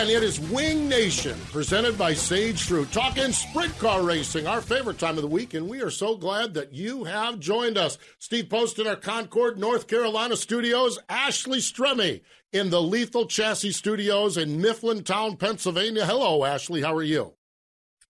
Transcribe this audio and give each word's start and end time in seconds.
again, 0.00 0.16
it 0.16 0.22
is 0.22 0.40
Winged 0.40 0.88
Nation, 0.88 1.38
presented 1.52 1.98
by 1.98 2.14
Sage 2.14 2.62
Fruit, 2.62 2.90
talking 2.90 3.32
sprint 3.32 3.76
car 3.78 4.02
racing, 4.02 4.46
our 4.46 4.62
favorite 4.62 4.98
time 4.98 5.16
of 5.16 5.22
the 5.22 5.28
week, 5.28 5.52
and 5.52 5.68
we 5.68 5.82
are 5.82 5.90
so 5.90 6.16
glad 6.16 6.54
that 6.54 6.72
you 6.72 7.04
have 7.04 7.38
joined 7.38 7.76
us. 7.76 7.98
Steve 8.18 8.48
Post 8.48 8.78
in 8.78 8.86
our 8.86 8.96
Concord, 8.96 9.58
North 9.58 9.88
Carolina 9.88 10.36
studios, 10.36 10.98
Ashley 11.10 11.58
Stremme 11.58 12.22
in 12.50 12.70
the 12.70 12.80
Lethal 12.80 13.26
Chassis 13.26 13.72
Studios 13.72 14.38
in 14.38 14.60
Mifflintown, 14.60 15.38
Pennsylvania. 15.38 16.06
Hello, 16.06 16.44
Ashley. 16.44 16.80
How 16.80 16.94
are 16.94 17.02
you? 17.02 17.34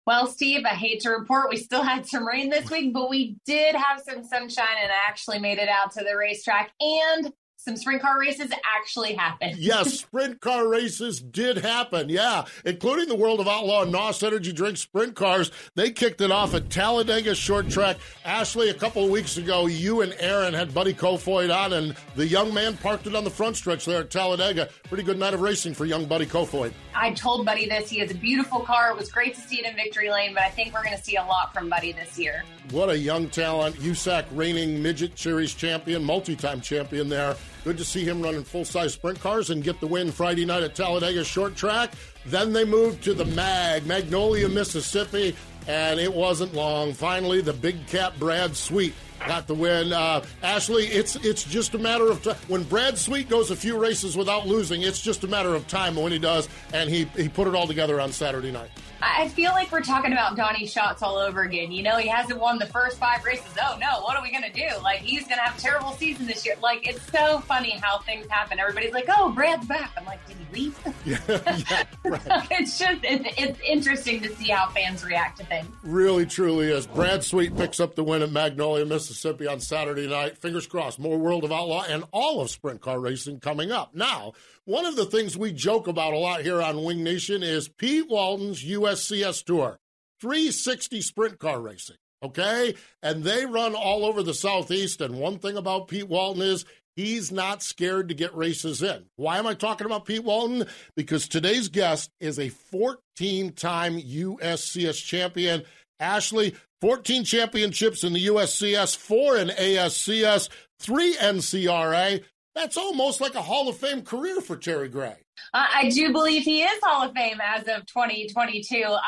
Well, 0.07 0.27
Steve, 0.27 0.65
I 0.65 0.75
hate 0.75 1.01
to 1.01 1.11
report 1.11 1.51
we 1.51 1.57
still 1.59 1.83
had 1.83 2.07
some 2.07 2.27
rain 2.27 2.48
this 2.48 2.71
week, 2.71 2.95
but 2.95 3.11
we 3.11 3.37
did 3.45 3.75
have 3.75 4.01
some 4.01 4.25
sunshine 4.25 4.77
and 4.83 4.91
I 4.91 5.09
actually 5.09 5.39
made 5.39 5.59
it 5.59 5.69
out 5.69 5.93
to 5.93 6.05
the 6.05 6.17
racetrack 6.17 6.73
and 6.81 7.33
some 7.65 7.77
sprint 7.77 8.03
car 8.03 8.19
races 8.19 8.51
actually 8.77 9.15
happened. 9.15 9.57
yes, 9.59 10.01
sprint 10.01 10.41
car 10.41 10.69
races 10.69 11.20
did 11.20 11.59
happen. 11.59 12.09
Yeah, 12.09 12.45
including 12.65 13.09
the 13.09 13.15
World 13.15 13.41
of 13.41 13.48
Outlaw 13.48 13.83
and 13.83 13.93
NOS 13.93 14.23
Energy 14.23 14.53
Drink 14.53 14.77
sprint 14.77 15.15
cars. 15.15 15.51
They 15.75 15.91
kicked 15.91 16.20
it 16.20 16.31
off 16.31 16.55
at 16.55 16.69
Talladega 16.69 17.35
Short 17.35 17.70
Track. 17.70 17.97
Ashley, 18.25 18.69
a 18.69 18.75
couple 18.75 19.05
of 19.05 19.11
weeks 19.11 19.39
ago, 19.39 19.67
you 19.67 20.03
and 20.03 20.15
Aaron 20.19 20.53
had 20.53 20.75
Buddy 20.75 20.92
Kofoid 20.92 21.55
on, 21.55 21.73
and 21.73 21.97
the 22.17 22.27
young 22.27 22.53
man 22.53 22.77
parked 22.77 23.07
it 23.07 23.15
on 23.15 23.25
the 23.25 23.31
front 23.31 23.57
stretch 23.57 23.87
there 23.87 24.01
at 24.01 24.11
Talladega. 24.11 24.69
Pretty 24.85 25.03
good 25.03 25.19
night 25.19 25.33
of 25.33 25.41
racing 25.41 25.73
for 25.73 25.87
young 25.87 26.05
Buddy 26.05 26.27
Kofoid. 26.27 26.73
I 26.95 27.12
told 27.12 27.47
Buddy 27.47 27.69
this. 27.69 27.89
He 27.89 27.98
has 28.01 28.11
a 28.11 28.15
beautiful 28.15 28.61
car. 28.61 28.91
It 28.91 28.97
was 28.97 29.11
great 29.11 29.35
to 29.35 29.41
see 29.41 29.57
it 29.57 29.67
in 29.67 29.75
Victory 29.75 30.11
Lane, 30.11 30.35
but 30.35 30.42
I 30.42 30.51
think 30.51 30.75
we're 30.75 30.85
going 30.85 30.97
to 30.97 31.03
see 31.03 31.17
a 31.17 31.25
lot 31.25 31.55
from 31.55 31.69
Buddy 31.69 31.92
this 31.92 32.19
year. 32.19 32.45
What 32.70 32.91
a 32.91 32.98
young 32.98 33.29
talent. 33.31 33.77
USAC 33.77 34.27
reigning 34.33 34.83
midget 34.83 35.19
series 35.19 35.55
champion, 35.55 36.05
multi 36.05 36.37
time 36.37 36.61
champion 36.61 37.09
there. 37.09 37.37
Good 37.65 37.79
to 37.79 37.84
see 37.84 38.05
him 38.05 38.20
running 38.20 38.45
full 38.45 38.67
size 38.67 38.93
sprint 38.93 39.19
cars 39.20 39.48
and 39.48 39.65
get 39.65 39.81
the 39.81 39.87
win 39.87 40.12
Friday 40.12 40.45
night 40.45 40.62
at 40.62 40.75
Talladega 40.75 41.25
Short 41.25 41.57
Track. 41.57 41.92
Then 42.27 42.52
they 42.52 42.67
moved 42.67 43.02
to 43.05 43.14
the 43.14 43.25
MAG, 43.25 43.86
Magnolia, 43.86 44.51
Mississippi, 44.51 45.35
and 45.67 45.98
it 45.98 46.13
wasn't 46.13 46.52
long. 46.52 46.92
Finally, 46.92 47.41
the 47.41 47.55
big 47.55 47.86
cat 47.86 48.13
Brad 48.19 48.55
Sweet 48.55 48.92
got 49.27 49.47
the 49.47 49.55
win. 49.55 49.95
Uh, 49.95 50.23
Ashley, 50.42 50.85
it's 50.89 51.17
it's 51.17 51.42
just 51.42 51.73
a 51.73 51.79
matter 51.79 52.11
of 52.11 52.23
time. 52.23 52.36
When 52.48 52.64
Brad 52.64 52.98
Sweet 52.98 53.30
goes 53.30 53.51
a 53.51 53.57
few 53.57 53.79
races 53.79 54.14
without 54.14 54.46
losing, 54.46 54.83
it's 54.83 55.01
just 55.01 55.25
a 55.25 55.27
matter 55.27 55.55
of 55.55 55.67
time 55.67 55.96
when 55.96 56.13
he 56.13 56.19
does, 56.19 56.51
and 56.75 56.91
he, 56.91 57.05
he 57.17 57.31
put 57.31 57.48
it 57.48 57.55
all 57.55 57.67
together 57.67 57.98
on 57.98 58.13
Saturday 58.13 58.52
night. 58.52 58.69
I 59.05 59.29
feel 59.29 59.53
like 59.53 59.70
we're 59.70 59.83
talking 59.83 60.13
about 60.13 60.37
Donny 60.37 60.67
Schatz 60.67 61.03
all 61.03 61.17
over 61.17 61.42
again. 61.42 61.70
You 61.70 61.83
know, 61.83 61.98
he 61.98 62.09
hasn't 62.09 62.41
won 62.41 62.59
the 62.59 62.67
first 62.67 62.98
five 62.98 63.23
races. 63.25 63.55
Oh 63.63 63.77
no, 63.79 64.01
what 64.03 64.17
are 64.17 64.23
we 64.23 64.33
gonna 64.33 64.53
do? 64.53 64.67
Like 64.83 65.01
he's 65.01 65.29
gonna 65.29 65.42
have 65.42 65.59
a 65.59 65.61
terrible 65.61 65.92
season 65.92 66.27
this 66.27 66.45
year. 66.47 66.57
Like 66.63 66.89
it's 66.89 67.03
so 67.13 67.41
funny 67.41 67.79
how 67.83 67.98
things 67.98 68.27
happen. 68.29 68.59
Everybody's 68.59 68.93
like, 68.93 69.07
"Oh, 69.09 69.31
Brad's 69.31 69.67
back." 69.67 69.93
I'm 69.97 70.07
like, 70.07 70.27
"Did 70.27 70.37
he 70.39 70.64
leave?" 70.64 70.79
Yeah, 71.05 71.19
yeah 71.29 71.85
right. 72.05 72.23
it's 72.51 72.79
just 72.79 73.01
it's, 73.03 73.29
it's 73.37 73.61
interesting 73.61 74.23
to 74.23 74.35
see 74.37 74.48
how 74.48 74.70
fans 74.70 75.05
react 75.05 75.39
to 75.39 75.45
things. 75.45 75.69
Really, 75.83 76.25
truly 76.25 76.70
is. 76.70 76.87
Brad 76.87 77.23
Sweet 77.23 77.55
picks 77.57 77.79
up 77.79 77.95
the 77.95 78.03
win 78.03 78.23
at 78.23 78.33
Magnolia, 78.33 78.87
Mississippi 78.87 79.47
on 79.47 79.61
Saturday 79.61 80.09
night. 80.09 80.39
Fingers 80.39 80.67
crossed. 80.67 80.98
More 80.98 81.19
World 81.19 81.45
of 81.45 81.53
Outlaw 81.53 81.85
and 81.87 82.05
all 82.11 82.41
of 82.41 82.48
sprint 82.48 82.81
car 82.81 82.98
racing 82.98 83.41
coming 83.41 83.70
up 83.70 83.95
now. 83.95 84.33
One 84.67 84.86
of 84.86 84.97
the 84.97 85.05
things 85.05 85.36
we 85.36 85.52
joke 85.52 85.89
about 85.89 86.14
a 86.14 86.19
lot 86.19 86.41
here 86.41 86.63
on 86.63 86.85
Winged 86.85 87.05
Nation 87.05 87.42
is 87.42 87.69
Pete 87.69 88.08
Walton's 88.08 88.64
USCS 88.64 89.45
Tour, 89.45 89.79
360 90.23 91.02
sprint 91.02 91.39
car 91.39 91.61
racing. 91.61 91.97
Okay. 92.23 92.75
And 93.02 93.23
they 93.23 93.45
run 93.45 93.75
all 93.75 94.07
over 94.07 94.23
the 94.23 94.33
Southeast. 94.33 95.02
And 95.02 95.17
one 95.17 95.39
thing 95.39 95.58
about 95.58 95.89
Pete 95.89 96.08
Walton 96.08 96.41
is 96.41 96.64
he's 96.97 97.30
not 97.30 97.63
scared 97.63 98.08
to 98.08 98.14
get 98.14 98.35
races 98.35 98.83
in. 98.83 99.05
Why 99.17 99.36
am 99.36 99.47
I 99.47 99.52
talking 99.52 99.85
about 99.85 100.07
Pete 100.07 100.25
Walton? 100.25 100.64
Because 100.96 101.29
today's 101.29 101.69
guest 101.69 102.11
is 102.19 102.39
a 102.39 102.48
14 102.48 103.52
time 103.52 104.01
USCS 104.01 105.05
champion. 105.05 105.64
Ashley, 106.01 106.55
14 106.81 107.25
championships 107.25 108.02
in 108.02 108.14
the 108.14 108.27
USCS, 108.29 108.96
four 108.96 109.36
in 109.36 109.48
ASCS, 109.48 110.48
three 110.81 111.14
NCRA. 111.17 112.25
That's 112.55 112.77
almost 112.77 113.20
like 113.20 113.35
a 113.35 113.42
Hall 113.42 113.69
of 113.69 113.77
Fame 113.77 114.03
career 114.03 114.41
for 114.41 114.57
Terry 114.57 114.89
Gray. 114.89 115.17
Uh, 115.53 115.67
I 115.75 115.89
do 115.91 116.13
believe 116.13 116.42
he 116.42 116.63
is 116.63 116.81
Hall 116.83 117.09
of 117.09 117.15
Fame 117.15 117.39
as 117.42 117.63
of 117.63 117.85
2022. 117.87 118.85
Um, 118.85 119.01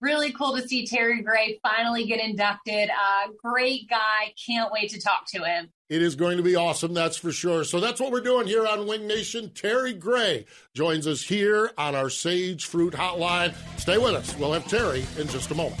really 0.00 0.32
cool 0.32 0.54
to 0.56 0.68
see 0.68 0.86
Terry 0.86 1.22
Gray 1.22 1.58
finally 1.62 2.04
get 2.04 2.20
inducted. 2.20 2.90
Uh, 2.90 3.28
great 3.42 3.88
guy. 3.88 4.34
Can't 4.46 4.70
wait 4.70 4.90
to 4.90 5.00
talk 5.00 5.24
to 5.28 5.42
him. 5.44 5.70
It 5.88 6.02
is 6.02 6.16
going 6.16 6.36
to 6.36 6.42
be 6.42 6.56
awesome, 6.56 6.92
that's 6.92 7.16
for 7.16 7.32
sure. 7.32 7.64
So 7.64 7.80
that's 7.80 8.00
what 8.00 8.12
we're 8.12 8.20
doing 8.20 8.46
here 8.46 8.66
on 8.66 8.86
Winged 8.86 9.06
Nation. 9.06 9.50
Terry 9.54 9.92
Gray 9.94 10.46
joins 10.74 11.06
us 11.06 11.22
here 11.22 11.70
on 11.78 11.94
our 11.94 12.10
Sage 12.10 12.66
Fruit 12.66 12.92
Hotline. 12.94 13.54
Stay 13.78 13.98
with 13.98 14.14
us. 14.14 14.36
We'll 14.36 14.52
have 14.52 14.66
Terry 14.68 15.04
in 15.18 15.28
just 15.28 15.50
a 15.50 15.54
moment. 15.54 15.80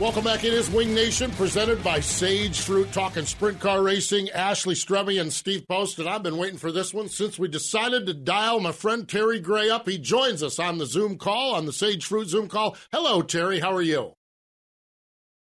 Welcome 0.00 0.22
back. 0.22 0.44
It 0.44 0.52
is 0.52 0.70
Winged 0.70 0.94
Nation 0.94 1.32
presented 1.32 1.82
by 1.82 1.98
Sage 1.98 2.60
Fruit 2.60 2.92
Talking 2.92 3.24
Sprint 3.24 3.58
Car 3.58 3.82
Racing. 3.82 4.30
Ashley 4.30 4.76
Stremme 4.76 5.20
and 5.20 5.32
Steve 5.32 5.66
Post. 5.66 5.98
And 5.98 6.08
I've 6.08 6.22
been 6.22 6.36
waiting 6.36 6.56
for 6.56 6.70
this 6.70 6.94
one 6.94 7.08
since 7.08 7.36
we 7.36 7.48
decided 7.48 8.06
to 8.06 8.14
dial 8.14 8.60
my 8.60 8.70
friend 8.70 9.08
Terry 9.08 9.40
Gray 9.40 9.68
up. 9.68 9.88
He 9.88 9.98
joins 9.98 10.40
us 10.40 10.60
on 10.60 10.78
the 10.78 10.86
Zoom 10.86 11.18
call, 11.18 11.52
on 11.56 11.66
the 11.66 11.72
Sage 11.72 12.04
Fruit 12.04 12.28
Zoom 12.28 12.46
call. 12.46 12.76
Hello, 12.92 13.22
Terry. 13.22 13.58
How 13.58 13.74
are 13.74 13.82
you? 13.82 14.12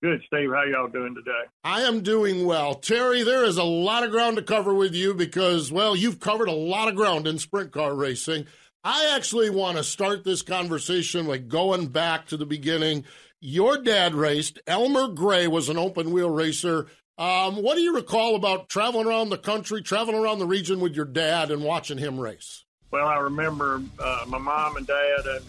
Good, 0.01 0.23
Steve. 0.25 0.49
How 0.51 0.63
y'all 0.63 0.87
doing 0.87 1.13
today? 1.13 1.43
I 1.63 1.81
am 1.81 2.01
doing 2.01 2.47
well. 2.47 2.73
Terry, 2.73 3.21
there 3.21 3.43
is 3.43 3.57
a 3.57 3.63
lot 3.63 4.03
of 4.03 4.09
ground 4.09 4.37
to 4.37 4.41
cover 4.41 4.73
with 4.73 4.95
you 4.95 5.13
because, 5.13 5.71
well, 5.71 5.95
you've 5.95 6.19
covered 6.19 6.47
a 6.47 6.53
lot 6.53 6.87
of 6.87 6.95
ground 6.95 7.27
in 7.27 7.37
sprint 7.37 7.71
car 7.71 7.93
racing. 7.93 8.47
I 8.83 9.13
actually 9.15 9.51
want 9.51 9.77
to 9.77 9.83
start 9.83 10.23
this 10.23 10.41
conversation 10.41 11.27
like 11.27 11.49
going 11.49 11.89
back 11.89 12.27
to 12.27 12.37
the 12.37 12.47
beginning 12.47 13.05
your 13.41 13.81
dad 13.81 14.15
raced. 14.15 14.59
Elmer 14.67 15.09
Gray 15.09 15.47
was 15.47 15.69
an 15.69 15.77
open 15.77 16.11
wheel 16.11 16.29
racer. 16.29 16.87
Um, 17.17 17.61
what 17.61 17.75
do 17.75 17.81
you 17.81 17.95
recall 17.95 18.35
about 18.35 18.69
traveling 18.69 19.07
around 19.07 19.29
the 19.29 19.37
country, 19.37 19.81
traveling 19.81 20.17
around 20.17 20.39
the 20.39 20.47
region 20.47 20.79
with 20.79 20.95
your 20.95 21.05
dad, 21.05 21.51
and 21.51 21.63
watching 21.63 21.97
him 21.97 22.19
race? 22.19 22.63
Well, 22.91 23.07
I 23.07 23.17
remember 23.17 23.81
uh, 23.99 24.25
my 24.27 24.37
mom 24.37 24.77
and 24.77 24.87
dad 24.87 25.25
and 25.25 25.45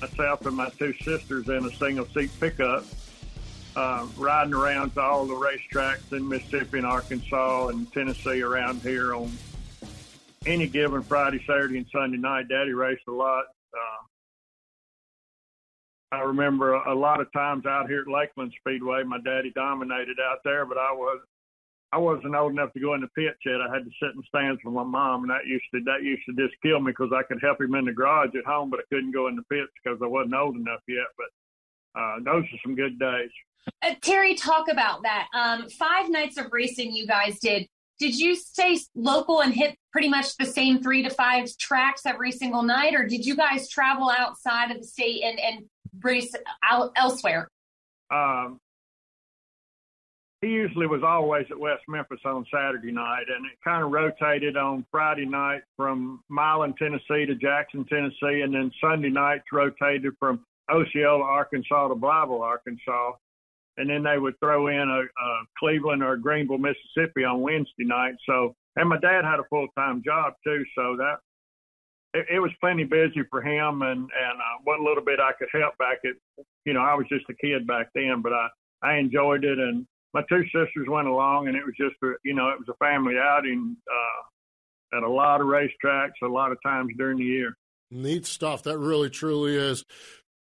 myself 0.00 0.46
and 0.46 0.56
my 0.56 0.68
two 0.70 0.92
sisters 1.02 1.48
in 1.48 1.64
a 1.64 1.70
single 1.76 2.06
seat 2.06 2.30
pickup 2.38 2.84
uh, 3.76 4.06
riding 4.16 4.54
around 4.54 4.90
to 4.94 5.00
all 5.00 5.26
the 5.26 5.34
racetracks 5.34 6.12
in 6.12 6.28
Mississippi 6.28 6.78
and 6.78 6.86
Arkansas 6.86 7.68
and 7.68 7.90
Tennessee 7.92 8.42
around 8.42 8.82
here 8.82 9.14
on 9.14 9.30
any 10.46 10.66
given 10.66 11.02
Friday, 11.02 11.42
Saturday, 11.46 11.78
and 11.78 11.86
Sunday 11.92 12.18
night. 12.18 12.48
Daddy 12.48 12.72
raced 12.72 13.02
a 13.08 13.12
lot. 13.12 13.44
Uh, 13.72 14.04
I 16.10 16.20
remember 16.20 16.74
a, 16.74 16.94
lot 16.94 17.20
of 17.20 17.30
times 17.32 17.66
out 17.66 17.88
here 17.88 18.00
at 18.00 18.08
Lakeland 18.08 18.52
Speedway, 18.60 19.02
my 19.02 19.18
daddy 19.18 19.52
dominated 19.54 20.16
out 20.20 20.38
there, 20.44 20.64
but 20.64 20.78
I 20.78 20.92
was 20.92 21.20
I 21.90 21.96
wasn't 21.98 22.34
old 22.34 22.52
enough 22.52 22.72
to 22.74 22.80
go 22.80 22.94
in 22.94 23.00
the 23.00 23.08
pits 23.08 23.38
yet. 23.46 23.60
I 23.60 23.72
had 23.72 23.84
to 23.84 23.90
sit 24.00 24.14
in 24.14 24.22
stands 24.28 24.60
with 24.62 24.74
my 24.74 24.84
mom, 24.84 25.22
and 25.22 25.30
that 25.30 25.46
used 25.46 25.64
to 25.74 25.80
that 25.84 26.02
used 26.02 26.22
to 26.28 26.34
just 26.34 26.60
kill 26.62 26.80
me 26.80 26.92
because 26.92 27.12
I 27.14 27.22
could 27.22 27.42
help 27.42 27.60
him 27.60 27.74
in 27.74 27.86
the 27.86 27.92
garage 27.92 28.34
at 28.36 28.44
home, 28.44 28.70
but 28.70 28.80
I 28.80 28.94
couldn't 28.94 29.12
go 29.12 29.28
in 29.28 29.36
the 29.36 29.42
pits 29.50 29.72
because 29.82 29.98
I 30.02 30.06
wasn't 30.06 30.34
old 30.34 30.56
enough 30.56 30.80
yet. 30.86 31.06
But 31.16 32.00
uh, 32.00 32.16
those 32.24 32.44
are 32.44 32.60
some 32.64 32.74
good 32.74 32.98
days. 32.98 33.30
Uh, 33.82 33.94
Terry, 34.00 34.34
talk 34.34 34.68
about 34.70 35.02
that. 35.02 35.28
Um, 35.34 35.68
five 35.68 36.10
nights 36.10 36.38
of 36.38 36.46
racing 36.52 36.94
you 36.94 37.06
guys 37.06 37.38
did. 37.38 37.66
Did 37.98 38.18
you 38.18 38.36
stay 38.36 38.78
local 38.94 39.40
and 39.40 39.52
hit 39.52 39.76
pretty 39.92 40.08
much 40.08 40.36
the 40.36 40.46
same 40.46 40.80
three 40.80 41.02
to 41.02 41.10
five 41.10 41.48
tracks 41.58 42.02
every 42.06 42.30
single 42.30 42.62
night, 42.62 42.94
or 42.94 43.06
did 43.06 43.26
you 43.26 43.34
guys 43.34 43.68
travel 43.68 44.10
outside 44.10 44.70
of 44.70 44.78
the 44.78 44.86
state 44.86 45.22
and, 45.24 45.40
and 45.40 45.64
out 46.62 46.92
elsewhere? 46.96 47.48
Um, 48.10 48.58
he 50.40 50.48
usually 50.48 50.86
was 50.86 51.02
always 51.02 51.46
at 51.50 51.58
West 51.58 51.82
Memphis 51.88 52.20
on 52.24 52.46
Saturday 52.52 52.92
night, 52.92 53.24
and 53.28 53.44
it 53.44 53.58
kind 53.64 53.82
of 53.82 53.90
rotated 53.90 54.56
on 54.56 54.86
Friday 54.90 55.26
night 55.26 55.62
from 55.76 56.22
Milan, 56.28 56.74
Tennessee 56.78 57.26
to 57.26 57.34
Jackson, 57.34 57.84
Tennessee, 57.86 58.42
and 58.42 58.54
then 58.54 58.70
Sunday 58.80 59.10
nights 59.10 59.44
rotated 59.52 60.12
from 60.20 60.44
Osceola, 60.70 61.24
Arkansas 61.24 61.88
to 61.88 61.96
Blytheville, 61.96 62.40
Arkansas. 62.40 63.12
And 63.78 63.90
then 63.90 64.02
they 64.04 64.18
would 64.18 64.38
throw 64.38 64.68
in 64.68 64.88
a, 64.88 65.00
a 65.00 65.44
Cleveland 65.58 66.02
or 66.02 66.16
Greenville, 66.16 66.58
Mississippi 66.58 67.24
on 67.24 67.40
Wednesday 67.40 67.84
night. 67.84 68.14
So, 68.26 68.54
and 68.76 68.88
my 68.88 68.98
dad 68.98 69.24
had 69.24 69.40
a 69.40 69.44
full 69.50 69.68
time 69.76 70.02
job 70.04 70.34
too, 70.44 70.64
so 70.76 70.96
that 70.98 71.18
it, 72.14 72.26
it 72.34 72.40
was 72.40 72.50
plenty 72.60 72.84
busy 72.84 73.22
for 73.30 73.42
him. 73.42 73.82
And 73.82 74.00
and 74.00 74.38
uh, 74.38 74.58
what 74.64 74.80
little 74.80 75.04
bit 75.04 75.20
I 75.20 75.32
could 75.38 75.48
help 75.52 75.76
back 75.78 75.98
at, 76.04 76.44
you 76.64 76.72
know, 76.72 76.80
I 76.80 76.94
was 76.94 77.06
just 77.08 77.24
a 77.30 77.34
kid 77.34 77.66
back 77.66 77.88
then, 77.94 78.22
but 78.22 78.32
I 78.32 78.48
I 78.82 78.94
enjoyed 78.96 79.44
it 79.44 79.58
and 79.58 79.86
my 80.14 80.22
two 80.28 80.42
sisters 80.44 80.86
went 80.88 81.08
along, 81.08 81.48
and 81.48 81.56
it 81.56 81.64
was 81.64 81.74
just 81.76 81.94
a, 82.02 82.12
you 82.24 82.34
know 82.34 82.48
it 82.48 82.58
was 82.58 82.68
a 82.68 82.84
family 82.84 83.14
outing 83.18 83.76
uh, 83.90 84.96
at 84.96 85.02
a 85.02 85.10
lot 85.10 85.40
of 85.40 85.46
racetracks, 85.46 86.12
a 86.22 86.26
lot 86.26 86.52
of 86.52 86.58
times 86.64 86.92
during 86.96 87.18
the 87.18 87.24
year. 87.24 87.56
Neat 87.90 88.26
stuff. 88.26 88.62
That 88.62 88.78
really 88.78 89.10
truly 89.10 89.54
is. 89.54 89.84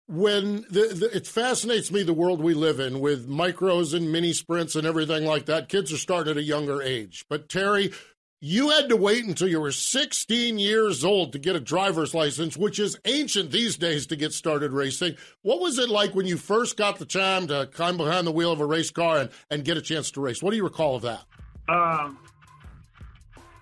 When 0.09 0.63
the, 0.71 0.95
the, 0.95 1.11
it 1.17 1.27
fascinates 1.27 1.91
me 1.91 2.05
the 2.05 2.15
world 2.15 2.41
we 2.41 2.55
live 2.55 2.79
in 2.79 3.01
with 3.01 3.29
micros 3.29 3.93
and 3.93 4.13
mini 4.13 4.33
sprints 4.33 4.77
and 4.77 4.87
everything 4.87 5.25
like 5.25 5.47
that. 5.47 5.69
Kids 5.69 5.93
are 5.93 5.97
starting 5.97 6.31
at 6.31 6.37
a 6.37 6.43
younger 6.43 6.81
age. 6.81 7.25
But 7.29 7.49
Terry, 7.49 7.93
you 8.41 8.69
had 8.69 8.91
to 8.91 8.97
wait 8.97 9.25
until 9.25 9.49
you 9.49 9.61
were 9.61 9.73
16 9.73 10.59
years 10.59 11.05
old 11.05 11.33
to 11.33 11.39
get 11.39 11.57
a 11.57 11.61
driver's 11.61 12.15
license, 12.15 12.57
which 12.57 12.79
is 12.79 12.99
ancient 13.07 13.51
these 13.51 13.77
days 13.77 14.07
to 14.09 14.17
get 14.17 14.33
started 14.33 14.73
racing. 14.73 15.17
What 15.43 15.61
was 15.61 15.79
it 15.79 15.89
like 15.89 16.15
when 16.15 16.27
you 16.27 16.37
first 16.37 16.77
got 16.77 16.99
the 16.99 17.07
time 17.07 17.47
to 17.47 17.67
climb 17.73 17.97
behind 17.97 18.27
the 18.27 18.33
wheel 18.33 18.53
of 18.53 18.61
a 18.61 18.67
race 18.67 18.91
car 18.91 19.19
and, 19.19 19.31
and 19.51 19.65
get 19.65 19.79
a 19.79 19.83
chance 19.83 20.11
to 20.13 20.21
race? 20.21 20.43
What 20.43 20.51
do 20.51 20.57
you 20.57 20.65
recall 20.65 20.97
of 20.97 21.03
that? 21.03 21.25
Um, 21.69 22.19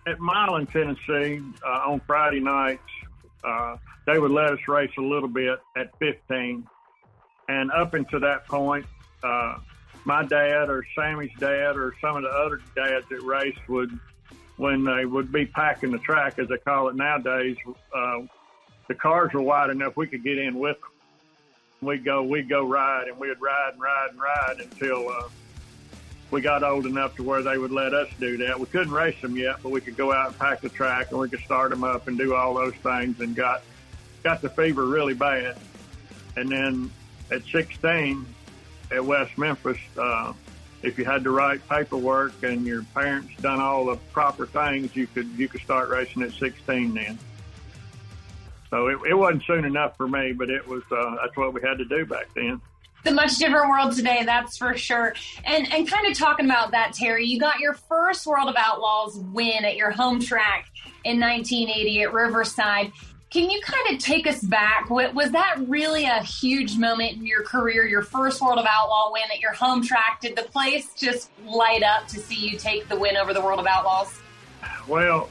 at 0.09 0.19
Milan, 0.19 0.67
Tennessee, 0.67 1.41
uh, 1.65 1.91
on 1.91 2.01
Friday 2.01 2.41
nights, 2.41 2.83
uh, 3.45 3.77
they 4.07 4.19
would 4.19 4.33
let 4.33 4.51
us 4.51 4.59
race 4.67 4.91
a 4.99 5.03
little 5.03 5.29
bit 5.29 5.61
at 5.77 5.97
15. 6.01 6.67
And 7.49 7.71
up 7.71 7.95
until 7.95 8.21
that 8.21 8.47
point, 8.49 8.87
uh, 9.23 9.59
my 10.05 10.25
dad 10.25 10.69
or 10.69 10.85
Sammy's 10.97 11.31
dad 11.39 11.77
or 11.77 11.95
some 12.01 12.17
of 12.17 12.25
the 12.25 12.29
other 12.29 12.61
dads 12.75 13.07
that 13.09 13.23
raced 13.23 13.69
would– 13.69 13.97
when 14.57 14.85
they 14.85 15.05
would 15.05 15.33
be 15.33 15.47
packing 15.47 15.91
the 15.91 15.99
track, 15.99 16.39
as 16.39 16.49
they 16.49 16.59
call 16.59 16.89
it 16.89 16.97
nowadays, 16.97 17.57
uh, 17.95 18.21
the 18.89 18.95
cars 18.95 19.33
were 19.33 19.43
wide 19.43 19.71
enough 19.71 19.97
we 19.97 20.07
could 20.07 20.23
get 20.23 20.39
in 20.39 20.59
with 20.59 20.81
them. 20.81 20.91
We'd 21.89 22.05
go, 22.05 22.23
we'd 22.23 22.49
go 22.49 22.67
ride, 22.67 23.09
and 23.09 23.19
we'd 23.19 23.41
ride 23.41 23.73
and 23.73 23.83
ride 23.83 24.11
and 24.11 24.21
ride 24.21 24.61
until 24.61 25.09
uh, 25.09 25.29
we 26.31 26.41
got 26.41 26.63
old 26.63 26.87
enough 26.87 27.15
to 27.17 27.23
where 27.23 27.43
they 27.43 27.59
would 27.59 27.71
let 27.71 27.93
us 27.95 28.09
do 28.19 28.39
that. 28.39 28.59
We 28.59 28.67
couldn't 28.67 28.93
race 28.93 29.21
them 29.21 29.37
yet, 29.37 29.57
but 29.63 29.71
we 29.71 29.81
could 29.81 29.97
go 29.97 30.13
out 30.13 30.29
and 30.29 30.39
pack 30.39 30.61
the 30.61 30.69
track, 30.69 31.11
and 31.11 31.21
we 31.21 31.29
could 31.29 31.41
start 31.41 31.71
them 31.71 31.85
up 31.85 32.09
and 32.09 32.17
do 32.17 32.35
all 32.35 32.55
those 32.55 32.75
things, 32.83 33.21
and 33.21 33.35
got 33.37 33.63
got 34.23 34.41
the 34.41 34.49
fever 34.49 34.87
really 34.87 35.15
bad. 35.15 35.57
And 36.37 36.49
then 36.49 36.91
at 37.31 37.43
16 37.53 38.27
at 38.91 39.05
West 39.05 39.37
Memphis, 39.37 39.79
uh, 39.99 40.33
if 40.85 40.99
you 40.99 41.05
had 41.05 41.25
the 41.25 41.31
right 41.31 41.61
paperwork 41.69 42.43
and 42.43 42.67
your 42.67 42.83
parents 42.95 43.31
done 43.41 43.61
all 43.61 43.87
the 43.87 43.97
proper 44.13 44.47
things, 44.47 44.95
you 44.95 45.07
could 45.07 45.27
you 45.31 45.49
could 45.49 45.63
start 45.63 45.89
racing 45.89 46.23
at 46.23 46.33
16 46.33 46.95
then. 46.95 47.19
So 48.71 48.89
it, 48.89 48.99
it 49.09 49.15
wasn't 49.15 49.45
soon 49.45 49.65
enough 49.65 49.97
for 49.97 50.07
me, 50.07 50.33
but 50.33 50.51
it 50.51 50.67
was 50.67 50.83
uh, 50.91 51.17
that's 51.23 51.37
what 51.37 51.55
we 51.55 51.63
had 51.63 51.79
to 51.79 51.85
do 51.85 52.05
back 52.05 52.29
then. 52.35 52.61
It's 52.99 53.11
a 53.11 53.15
much 53.15 53.37
different 53.37 53.69
world 53.69 53.95
today, 53.95 54.23
that's 54.25 54.57
for 54.59 54.77
sure. 54.77 55.15
And 55.45 55.73
and 55.73 55.89
kind 55.89 56.07
of 56.07 56.19
talking 56.19 56.45
about 56.45 56.71
that, 56.73 56.93
Terry, 56.93 57.27
you 57.27 57.41
got 57.41 57.61
your 57.61 57.75
first 57.75 58.27
World 58.27 58.49
of 58.49 58.57
Outlaws 58.59 59.19
win 59.19 59.65
at 59.65 59.77
your 59.77 59.91
home 59.91 60.21
track 60.21 60.67
in 61.05 61.19
1980 61.19 62.03
at 62.03 62.13
Riverside. 62.13 62.93
Can 63.35 63.51
you 63.51 63.61
kind 63.63 63.97
of 63.97 64.01
take 64.01 64.29
us 64.29 64.41
back? 64.41 64.89
Was 64.91 65.33
that 65.33 65.57
really 65.67 66.05
a 66.05 66.23
huge 66.23 66.79
moment 66.79 67.15
in 67.15 67.27
your 67.27 67.43
career, 67.43 67.85
your 67.85 68.03
first 68.03 68.41
World 68.41 68.61
of 68.61 68.65
Outlaw 68.65 69.11
win 69.13 69.25
at 69.35 69.41
your 69.41 69.53
home 69.53 69.83
track? 69.83 70.21
Did 70.21 70.37
the 70.37 70.45
place 70.45 70.95
just 70.95 71.31
light 71.45 71.83
up 71.83 72.07
to 72.11 72.21
see 72.21 72.37
you 72.37 72.57
take 72.57 72.89
the 72.89 72.97
win 72.97 73.17
over 73.17 73.35
the 73.35 73.41
World 73.41 73.59
of 73.59 73.67
Outlaws? 73.67 74.21
Well, 74.87 75.29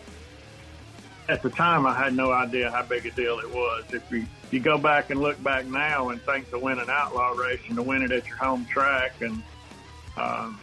at 1.30 1.42
the 1.42 1.50
time, 1.50 1.88
I 1.88 1.94
had 1.94 2.14
no 2.14 2.34
idea 2.34 2.70
how 2.70 2.84
big 2.84 3.06
a 3.06 3.12
deal 3.12 3.40
it 3.40 3.50
was. 3.50 3.86
If 3.94 4.12
you, 4.12 4.26
you 4.52 4.60
go 4.60 4.78
back 4.78 5.10
and 5.10 5.22
look 5.22 5.42
back 5.42 5.66
now 5.68 6.10
and 6.10 6.22
think 6.24 6.50
to 6.50 6.60
win 6.60 6.80
an 6.80 6.90
outlaw 6.90 7.30
race 7.30 7.62
and 7.70 7.78
to 7.78 7.84
win 7.84 8.02
it 8.02 8.12
at 8.12 8.28
your 8.28 8.36
home 8.36 8.66
track, 8.66 9.22
and 9.22 9.42
um, 10.18 10.60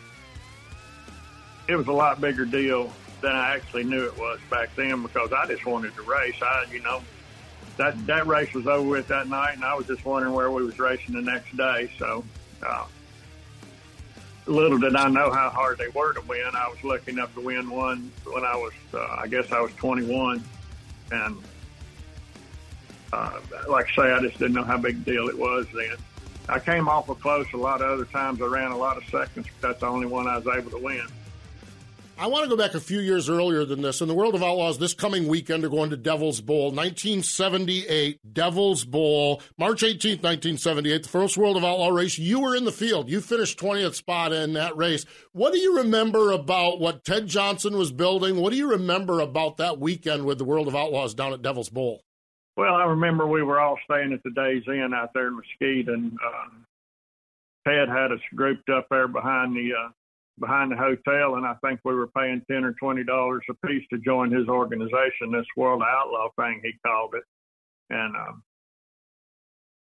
it 1.69 1.75
was 1.75 1.87
a 1.87 1.93
lot 1.93 2.21
bigger 2.21 2.45
deal 2.45 2.93
than 3.23 3.33
I 3.33 3.57
actually 3.57 3.85
knew 3.85 4.05
it 4.05 4.19
was 4.19 4.41
back 4.51 4.77
then 4.77 5.01
because 5.01 5.33
I 5.33 5.47
just 5.47 5.65
wanted 5.65 5.95
to 5.95 6.03
race. 6.03 6.37
I, 6.43 6.67
you 6.71 6.83
know, 6.83 7.01
that 7.81 8.07
that 8.07 8.27
race 8.27 8.53
was 8.53 8.67
over 8.67 8.87
with 8.87 9.09
that 9.09 9.27
night, 9.27 9.55
and 9.55 9.65
I 9.65 9.75
was 9.75 9.87
just 9.87 10.05
wondering 10.05 10.35
where 10.35 10.51
we 10.51 10.63
was 10.63 10.79
racing 10.79 11.15
the 11.15 11.23
next 11.23 11.57
day. 11.57 11.91
So, 11.99 12.23
uh, 12.63 12.85
little 14.45 14.77
did 14.79 14.95
I 14.95 15.09
know 15.09 15.31
how 15.31 15.49
hard 15.49 15.79
they 15.79 15.89
were 15.89 16.13
to 16.13 16.21
win. 16.29 16.45
I 16.55 16.69
was 16.69 16.85
lucky 16.85 17.13
enough 17.13 17.33
to 17.37 17.41
win 17.41 17.71
one 17.71 18.13
when 18.27 18.45
I 18.45 18.55
was, 18.55 18.75
uh, 18.93 19.17
I 19.19 19.29
guess, 19.29 19.51
I 19.51 19.61
was 19.61 19.73
21, 19.77 20.45
and 21.11 21.37
uh, 23.15 23.41
like 23.67 23.87
I 23.93 24.03
say, 24.03 24.13
I 24.13 24.21
just 24.21 24.39
didn't 24.39 24.57
know 24.57 24.65
how 24.65 24.77
big 24.77 24.97
a 24.97 24.99
deal 24.99 25.29
it 25.31 25.39
was 25.39 25.67
then. 25.75 25.97
I 26.51 26.59
came 26.59 26.87
awful 26.87 27.15
close 27.15 27.47
a 27.55 27.57
lot 27.57 27.81
of 27.81 27.89
other 27.91 28.05
times. 28.05 28.43
I 28.43 28.47
ran 28.47 28.73
a 28.73 28.77
lot 28.77 28.99
of 28.99 29.05
seconds, 29.05 29.47
but 29.59 29.69
that's 29.69 29.81
the 29.81 29.87
only 29.87 30.07
one 30.07 30.29
I 30.29 30.37
was 30.37 30.47
able 30.55 30.71
to 30.73 30.85
win. 30.85 31.07
I 32.21 32.27
want 32.27 32.45
to 32.45 32.51
go 32.51 32.57
back 32.57 32.75
a 32.75 32.81
few 32.81 33.01
years 33.01 33.31
earlier 33.31 33.65
than 33.65 33.81
this. 33.81 34.03
In 34.03 34.09
the 34.09 34.15
world 34.15 34.35
of 34.35 34.43
outlaws, 34.43 34.79
this 34.79 34.93
coming 34.93 35.27
weekend 35.27 35.65
are 35.65 35.71
going 35.71 35.89
to 35.89 35.97
Devil's 35.97 36.43
Bowl, 36.43 36.65
1978, 36.65 38.19
Devil's 38.35 38.85
Bowl, 38.85 39.41
March 39.57 39.81
18th, 39.81 40.23
1978, 40.23 41.05
the 41.05 41.09
first 41.09 41.39
World 41.39 41.57
of 41.57 41.65
Outlaw 41.65 41.89
race. 41.89 42.19
You 42.19 42.41
were 42.41 42.55
in 42.55 42.67
the 42.67 42.73
field. 42.73 43.09
You 43.09 43.23
finished 43.23 43.59
20th 43.59 43.95
spot 43.95 44.35
in 44.35 44.53
that 44.53 44.77
race. 44.77 45.07
What 45.33 45.55
do 45.55 45.61
you 45.61 45.79
remember 45.79 46.31
about 46.33 46.79
what 46.79 47.07
Ted 47.07 47.27
Johnson 47.27 47.79
was 47.79 47.91
building? 47.91 48.37
What 48.37 48.53
do 48.53 48.59
you 48.59 48.71
remember 48.71 49.21
about 49.21 49.57
that 49.57 49.79
weekend 49.79 50.27
with 50.27 50.37
the 50.37 50.45
World 50.45 50.69
of 50.69 50.77
Outlaws 50.77 51.15
down 51.15 51.33
at 51.33 51.41
Devil's 51.41 51.71
Bowl? 51.71 52.03
Well, 52.55 52.75
I 52.75 52.85
remember 52.85 53.27
we 53.27 53.43
were 53.43 53.61
all 53.61 53.79
staying 53.85 54.13
at 54.13 54.23
the 54.25 54.31
Days 54.33 54.65
Inn 54.67 54.93
out 54.95 55.15
there 55.15 55.29
in 55.29 55.39
Mesquite, 55.39 55.89
and 55.89 56.13
uh, 56.13 56.51
Ted 57.67 57.89
had 57.89 58.13
us 58.13 58.21
grouped 58.35 58.69
up 58.69 58.89
there 58.91 59.09
behind 59.09 59.57
the 59.57 59.71
uh, 59.73 59.89
behind 60.41 60.73
the 60.73 60.77
hotel, 60.77 61.35
and 61.37 61.47
I 61.47 61.55
think 61.65 61.81
we 61.85 61.95
were 61.95 62.09
paying 62.09 62.43
ten 62.51 62.65
or 62.65 62.73
twenty 62.73 63.05
dollars 63.05 63.43
a 63.51 63.67
piece 63.67 63.87
to 63.93 63.99
join 63.99 64.33
his 64.33 64.49
organization, 64.49 65.31
this 65.33 65.47
World 65.57 65.83
Outlaw 65.87 66.29
thing 66.37 66.61
he 66.65 66.73
called 66.85 67.15
it. 67.15 67.25
And 67.91 68.17
um, 68.17 68.43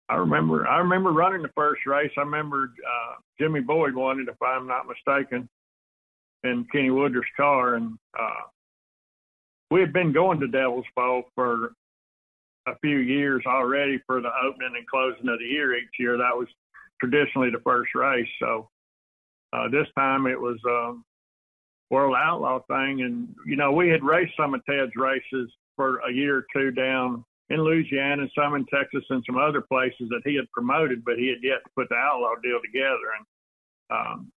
I 0.09 0.17
remember, 0.17 0.67
I 0.67 0.79
remember 0.79 1.13
running 1.13 1.43
the 1.43 1.51
first 1.55 1.87
race. 1.87 2.11
I 2.17 2.23
remember 2.23 2.73
uh, 2.87 3.15
Jimmy 3.39 3.61
Boyd 3.61 3.95
won 3.95 4.21
it, 4.21 4.29
if 4.29 4.41
I'm 4.43 4.67
not 4.67 4.87
mistaken, 4.89 5.49
in 6.43 6.67
Kenny 6.73 6.91
Woodruff's 6.91 7.29
car, 7.37 7.75
and 7.75 7.97
uh, 8.19 8.43
we 9.71 9.81
had 9.81 9.93
been 9.93 10.13
going 10.13 10.41
to 10.41 10.49
Devil's 10.49 10.87
Bowl 10.97 11.25
for 11.35 11.73
a 12.67 12.77
few 12.81 12.99
years 12.99 13.43
already 13.47 14.01
for 14.07 14.21
the 14.21 14.31
opening 14.45 14.75
and 14.77 14.87
closing 14.87 15.29
of 15.29 15.39
the 15.39 15.45
year 15.45 15.77
each 15.77 15.89
year. 15.99 16.17
That 16.17 16.37
was 16.37 16.49
traditionally 17.01 17.51
the 17.51 17.63
first 17.65 17.95
race, 17.95 18.29
so 18.41 18.69
Uh, 19.53 19.69
this 19.69 19.87
time 19.97 20.27
it 20.27 20.41
was 20.41 20.59
a 20.69 20.95
World 21.91 22.15
Outlaw 22.17 22.61
thing, 22.69 23.03
and 23.03 23.35
you 23.47 23.57
know 23.57 23.73
we 23.73 23.89
had 23.89 24.05
raced 24.05 24.37
some 24.37 24.55
of 24.55 24.65
Ted's 24.65 24.93
races 24.97 25.51
for 25.77 25.99
a 26.09 26.13
year 26.13 26.39
or 26.39 26.47
two 26.55 26.71
down 26.71 27.25
in 27.49 27.63
Louisiana 27.63 28.23
and 28.23 28.31
some 28.39 28.55
in 28.55 28.65
Texas 28.67 29.05
and 29.11 29.25
some 29.27 29.37
other 29.37 29.61
places 29.61 30.09
that 30.11 30.23
he 30.25 30.37
had 30.37 30.51
promoted, 30.53 31.05
but 31.05 31.19
he 31.19 31.29
had 31.29 31.43
yet 31.43 31.59
to 31.65 31.71
put 31.77 31.89
the 31.89 31.97
Outlaw 31.97 32.35
deal 32.43 32.61
together. 32.65 33.11
And 33.19 33.27
um, 33.91 34.33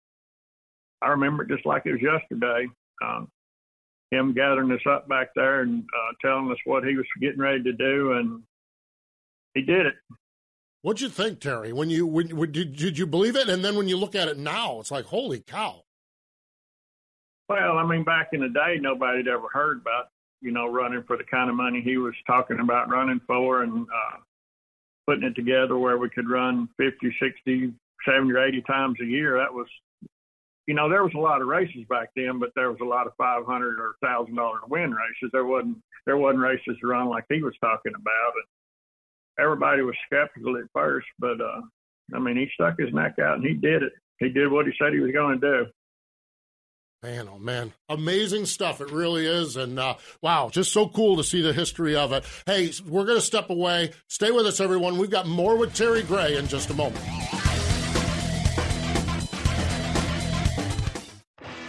I 1.02 1.08
remember 1.10 1.44
it 1.44 1.50
just 1.50 1.66
like 1.66 1.84
it 1.86 1.92
was 1.92 2.02
yesterday. 2.02 2.68
Um, 3.04 3.28
him 4.12 4.34
gathering 4.34 4.72
us 4.72 4.86
up 4.90 5.08
back 5.08 5.30
there 5.36 5.62
and 5.62 5.84
uh, 5.84 6.14
telling 6.22 6.52
us 6.52 6.58
what 6.66 6.86
he 6.86 6.96
was 6.96 7.06
getting 7.20 7.40
ready 7.40 7.64
to 7.64 7.74
do, 7.74 8.14
and 8.14 8.44
he 9.56 9.62
did 9.62 9.86
it. 9.86 9.96
What'd 10.82 11.02
you 11.02 11.10
think, 11.10 11.40
Terry? 11.40 11.74
When 11.74 11.90
you 11.90 12.08
when, 12.08 12.36
when 12.36 12.52
did, 12.52 12.76
did 12.76 12.98
you 12.98 13.06
believe 13.06 13.36
it? 13.36 13.50
And 13.50 13.64
then 13.64 13.76
when 13.76 13.88
you 13.88 13.98
look 13.98 14.16
at 14.16 14.28
it 14.28 14.38
now, 14.38 14.80
it's 14.80 14.92
like 14.92 15.06
holy 15.06 15.40
cow. 15.40 15.84
Well, 17.50 17.78
I 17.78 17.86
mean, 17.86 18.04
back 18.04 18.30
in 18.34 18.42
the 18.42 18.50
day, 18.50 18.78
nobody 18.80 19.18
had 19.18 19.28
ever 19.28 19.48
heard 19.52 19.82
about 19.82 20.10
you 20.42 20.52
know 20.52 20.68
running 20.72 21.04
for 21.04 21.18
the 21.18 21.24
kind 21.24 21.50
of 21.50 21.56
money 21.56 21.82
he 21.82 21.98
was 21.98 22.16
talking 22.26 22.60
about 22.60 22.90
running 22.90 23.22
for, 23.28 23.62
and 23.64 23.84
uh, 23.84 24.18
putting 25.06 25.24
it 25.24 25.36
together 25.36 25.78
where 25.78 25.98
we 25.98 26.10
could 26.10 26.30
run 26.30 26.68
50, 26.78 27.16
60, 27.22 27.74
70 28.06 28.32
or 28.32 28.48
80 28.48 28.62
times 28.62 28.96
a 29.02 29.06
year. 29.06 29.38
That 29.38 29.54
was 29.54 29.68
you 30.68 30.76
know, 30.76 30.90
there 30.90 31.04
was 31.04 31.14
a 31.16 31.20
lot 31.20 31.42
of 31.42 31.48
races 31.48 31.84
back 31.90 32.10
then, 32.16 32.40
but 32.40 32.50
there 32.56 32.72
was 32.72 32.80
a 32.82 32.86
lot 32.86 33.08
of 33.08 33.14
five 33.18 33.46
hundred 33.46 33.80
or 33.80 33.96
thousand 34.02 34.36
dollar 34.36 34.60
win 34.70 34.92
races. 34.92 35.30
There 35.32 35.46
wasn't 35.46 35.78
there 36.06 36.18
wasn't 36.18 36.44
races 36.44 36.78
to 36.80 36.88
run 36.88 37.08
like 37.08 37.26
he 37.30 37.42
was 37.42 37.56
talking 37.62 37.94
about, 37.94 38.34
and 38.36 38.46
everybody 39.42 39.82
was 39.82 39.96
skeptical 40.06 40.58
at 40.58 40.66
first. 40.74 41.08
But 41.20 41.42
uh, 41.42 41.62
I 42.14 42.20
mean, 42.20 42.38
he 42.38 42.48
stuck 42.54 42.80
his 42.80 42.94
neck 42.94 43.16
out 43.22 43.38
and 43.38 43.46
he 43.46 43.54
did 43.54 43.84
it. 43.84 43.94
He 44.20 44.30
did 44.30 44.52
what 44.52 44.66
he 44.66 44.74
said 44.80 44.94
he 44.94 45.00
was 45.00 45.12
going 45.12 45.42
to 45.42 45.52
do. 45.52 45.66
Man, 47.04 47.28
oh 47.34 47.40
man, 47.40 47.74
amazing 47.90 48.46
stuff. 48.46 48.80
It 48.80 48.92
really 48.92 49.26
is. 49.26 49.56
And 49.56 49.80
uh, 49.80 49.96
wow, 50.22 50.50
just 50.52 50.72
so 50.72 50.88
cool 50.88 51.18
to 51.18 51.24
see 51.24 51.42
the 51.42 51.52
history 51.52 51.96
of 51.96 52.12
it. 52.12 52.24
Hey, 52.46 52.72
we're 52.88 53.06
going 53.06 53.18
to 53.18 53.26
step 53.26 53.50
away. 53.50 53.92
Stay 54.08 54.30
with 54.30 54.46
us, 54.46 54.60
everyone. 54.60 55.00
We've 55.00 55.10
got 55.10 55.28
more 55.28 55.58
with 55.58 55.74
Terry 55.74 56.04
Gray 56.04 56.38
in 56.38 56.48
just 56.48 56.70
a 56.70 56.76
moment. 56.76 57.04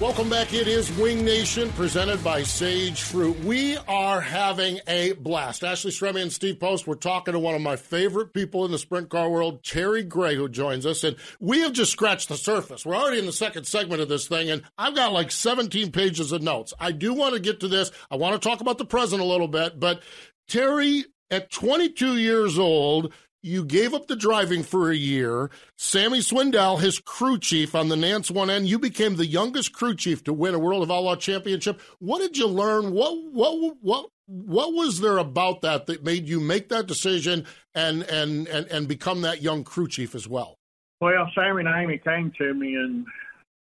Welcome 0.00 0.30
back. 0.30 0.54
It 0.54 0.66
is 0.66 0.90
Winged 0.92 1.26
Nation 1.26 1.68
presented 1.72 2.24
by 2.24 2.42
Sage 2.42 3.02
Fruit. 3.02 3.38
We 3.40 3.76
are 3.86 4.18
having 4.18 4.80
a 4.86 5.12
blast. 5.12 5.62
Ashley 5.62 5.90
Stremme 5.90 6.22
and 6.22 6.32
Steve 6.32 6.58
Post, 6.58 6.86
we're 6.86 6.94
talking 6.94 7.32
to 7.32 7.38
one 7.38 7.54
of 7.54 7.60
my 7.60 7.76
favorite 7.76 8.32
people 8.32 8.64
in 8.64 8.70
the 8.70 8.78
sprint 8.78 9.10
car 9.10 9.28
world, 9.28 9.62
Terry 9.62 10.02
Gray, 10.02 10.36
who 10.36 10.48
joins 10.48 10.86
us. 10.86 11.04
And 11.04 11.16
we 11.38 11.60
have 11.60 11.74
just 11.74 11.92
scratched 11.92 12.30
the 12.30 12.38
surface. 12.38 12.86
We're 12.86 12.96
already 12.96 13.18
in 13.18 13.26
the 13.26 13.32
second 13.32 13.66
segment 13.66 14.00
of 14.00 14.08
this 14.08 14.26
thing, 14.26 14.48
and 14.48 14.62
I've 14.78 14.94
got 14.94 15.12
like 15.12 15.30
17 15.30 15.92
pages 15.92 16.32
of 16.32 16.40
notes. 16.40 16.72
I 16.80 16.92
do 16.92 17.12
want 17.12 17.34
to 17.34 17.40
get 17.40 17.60
to 17.60 17.68
this. 17.68 17.92
I 18.10 18.16
want 18.16 18.40
to 18.40 18.48
talk 18.48 18.62
about 18.62 18.78
the 18.78 18.86
present 18.86 19.20
a 19.20 19.26
little 19.26 19.48
bit, 19.48 19.78
but 19.78 20.02
Terry, 20.48 21.04
at 21.30 21.50
22 21.50 22.16
years 22.16 22.58
old, 22.58 23.12
you 23.42 23.64
gave 23.64 23.94
up 23.94 24.06
the 24.06 24.16
driving 24.16 24.62
for 24.62 24.90
a 24.90 24.96
year. 24.96 25.50
Sammy 25.76 26.18
Swindell, 26.18 26.80
his 26.80 26.98
crew 26.98 27.38
chief 27.38 27.74
on 27.74 27.88
the 27.88 27.96
Nance 27.96 28.30
1N, 28.30 28.66
you 28.66 28.78
became 28.78 29.16
the 29.16 29.26
youngest 29.26 29.72
crew 29.72 29.94
chief 29.94 30.22
to 30.24 30.32
win 30.32 30.54
a 30.54 30.58
World 30.58 30.82
of 30.82 30.90
Outlaw 30.90 31.16
championship. 31.16 31.80
What 31.98 32.20
did 32.20 32.36
you 32.36 32.46
learn? 32.46 32.92
What 32.92 33.24
what 33.32 33.76
what 33.80 34.10
what 34.26 34.74
was 34.74 35.00
there 35.00 35.18
about 35.18 35.62
that 35.62 35.86
that 35.86 36.04
made 36.04 36.28
you 36.28 36.40
make 36.40 36.68
that 36.68 36.86
decision 36.86 37.46
and 37.74 38.02
and 38.02 38.46
and, 38.48 38.66
and 38.66 38.88
become 38.88 39.22
that 39.22 39.42
young 39.42 39.64
crew 39.64 39.88
chief 39.88 40.14
as 40.14 40.28
well? 40.28 40.56
Well, 41.00 41.30
Sammy 41.34 41.64
and 41.64 41.68
Amy 41.68 41.98
came 41.98 42.32
to 42.38 42.52
me 42.52 42.74
and 42.74 43.06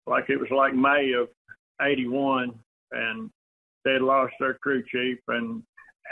like 0.06 0.30
it 0.30 0.38
was 0.38 0.50
like 0.52 0.76
May 0.76 1.14
of 1.14 1.30
'81, 1.82 2.54
and 2.92 3.32
they 3.84 3.94
had 3.94 4.02
lost 4.02 4.34
their 4.40 4.54
crew 4.56 4.84
chief 4.92 5.18
and 5.28 5.64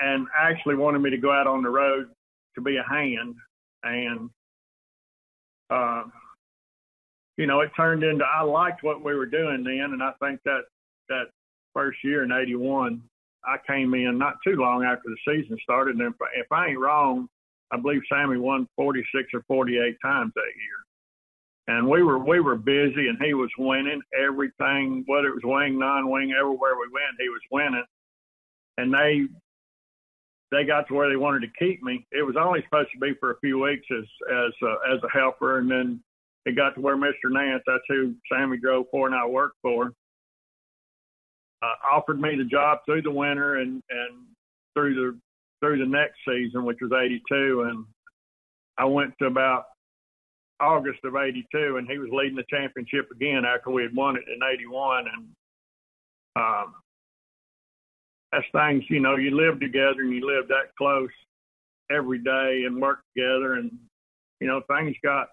and 0.01 0.27
actually 0.37 0.75
wanted 0.75 0.99
me 0.99 1.11
to 1.11 1.17
go 1.17 1.31
out 1.31 1.45
on 1.45 1.61
the 1.61 1.69
road 1.69 2.09
to 2.55 2.61
be 2.61 2.77
a 2.77 2.83
hand, 2.83 3.35
and 3.83 4.29
uh, 5.69 6.03
you 7.37 7.47
know, 7.47 7.61
it 7.61 7.71
turned 7.75 8.03
into 8.03 8.25
I 8.25 8.43
liked 8.43 8.83
what 8.83 9.03
we 9.03 9.15
were 9.15 9.25
doing 9.25 9.63
then, 9.63 9.91
and 9.93 10.03
I 10.03 10.11
think 10.21 10.39
that 10.45 10.61
that 11.09 11.25
first 11.73 11.97
year 12.03 12.23
in 12.23 12.31
'81, 12.31 13.01
I 13.45 13.57
came 13.67 13.93
in 13.93 14.17
not 14.17 14.35
too 14.43 14.55
long 14.55 14.83
after 14.83 15.09
the 15.09 15.17
season 15.27 15.57
started, 15.63 15.95
and 15.95 16.13
if, 16.13 16.13
if 16.35 16.51
I 16.51 16.67
ain't 16.67 16.79
wrong, 16.79 17.27
I 17.71 17.77
believe 17.77 18.01
Sammy 18.11 18.37
won 18.37 18.67
46 18.75 19.29
or 19.33 19.41
48 19.47 19.97
times 20.01 20.31
that 20.35 20.41
year. 20.41 21.75
And 21.75 21.87
we 21.87 22.03
were 22.03 22.19
we 22.19 22.39
were 22.39 22.55
busy, 22.55 23.07
and 23.07 23.17
he 23.23 23.33
was 23.33 23.49
winning 23.57 24.01
everything, 24.21 25.03
whether 25.07 25.27
it 25.27 25.35
was 25.35 25.43
wing, 25.45 25.79
non-wing, 25.79 26.33
everywhere 26.37 26.75
we 26.75 26.91
went, 26.91 27.19
he 27.19 27.29
was 27.29 27.41
winning. 27.51 27.85
And 28.77 28.93
they 28.93 29.27
they 30.53 30.63
got 30.63 30.87
to 30.87 30.93
where 30.93 31.09
they 31.09 31.15
wanted 31.15 31.41
to 31.41 31.59
keep 31.59 31.81
me. 31.81 32.05
It 32.11 32.21
was 32.21 32.35
only 32.39 32.61
supposed 32.63 32.89
to 32.93 32.99
be 32.99 33.13
for 33.19 33.31
a 33.31 33.39
few 33.39 33.59
weeks 33.59 33.85
as 33.91 34.05
as 34.31 34.51
uh, 34.61 34.93
as 34.95 35.01
a 35.03 35.09
helper, 35.09 35.57
and 35.57 35.69
then 35.69 35.99
it 36.45 36.55
got 36.55 36.75
to 36.75 36.81
where 36.81 36.97
Mr. 36.97 37.31
Nance, 37.31 37.63
that's 37.65 37.83
who 37.87 38.13
Sammy 38.31 38.57
drove 38.57 38.85
for 38.91 39.07
and 39.07 39.15
I 39.15 39.25
worked 39.25 39.57
for, 39.61 39.93
uh, 41.61 41.95
offered 41.95 42.19
me 42.19 42.35
the 42.37 42.43
job 42.43 42.79
through 42.85 43.01
the 43.01 43.11
winter 43.11 43.57
and 43.57 43.81
and 43.89 44.25
through 44.75 44.95
the 44.95 45.19
through 45.59 45.79
the 45.79 45.89
next 45.89 46.17
season, 46.27 46.65
which 46.65 46.79
was 46.81 46.91
'82, 46.91 47.61
and 47.69 47.85
I 48.77 48.85
went 48.85 49.13
to 49.19 49.25
about 49.25 49.65
August 50.59 50.99
of 51.03 51.15
'82, 51.15 51.77
and 51.77 51.87
he 51.89 51.97
was 51.97 52.09
leading 52.11 52.35
the 52.35 52.45
championship 52.49 53.09
again 53.11 53.43
after 53.45 53.71
we 53.71 53.81
had 53.81 53.95
won 53.95 54.17
it 54.17 54.23
in 54.27 54.39
'81, 54.43 55.05
and 55.07 55.27
um, 56.35 56.75
that's 58.33 58.45
things, 58.51 58.83
you 58.89 58.99
know, 58.99 59.15
you 59.15 59.35
live 59.35 59.59
together 59.59 60.01
and 60.01 60.11
you 60.11 60.25
live 60.25 60.47
that 60.47 60.75
close 60.77 61.09
every 61.91 62.17
day 62.19 62.63
and 62.65 62.81
work 62.81 62.99
together 63.15 63.53
and, 63.53 63.71
you 64.39 64.47
know, 64.47 64.61
things 64.67 64.95
got 65.03 65.27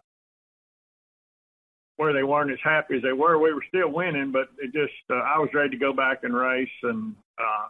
where 1.97 2.12
they 2.12 2.23
weren't 2.23 2.50
as 2.50 2.59
happy 2.62 2.97
as 2.97 3.02
they 3.02 3.12
were. 3.12 3.38
We 3.38 3.52
were 3.52 3.64
still 3.69 3.90
winning, 3.90 4.33
but 4.33 4.49
it 4.59 4.73
just, 4.73 4.92
uh, 5.11 5.14
I 5.14 5.38
was 5.38 5.49
ready 5.54 5.71
to 5.71 5.76
go 5.76 5.92
back 5.92 6.25
and 6.25 6.35
race. 6.35 6.69
And, 6.83 7.14
uh, 7.38 7.69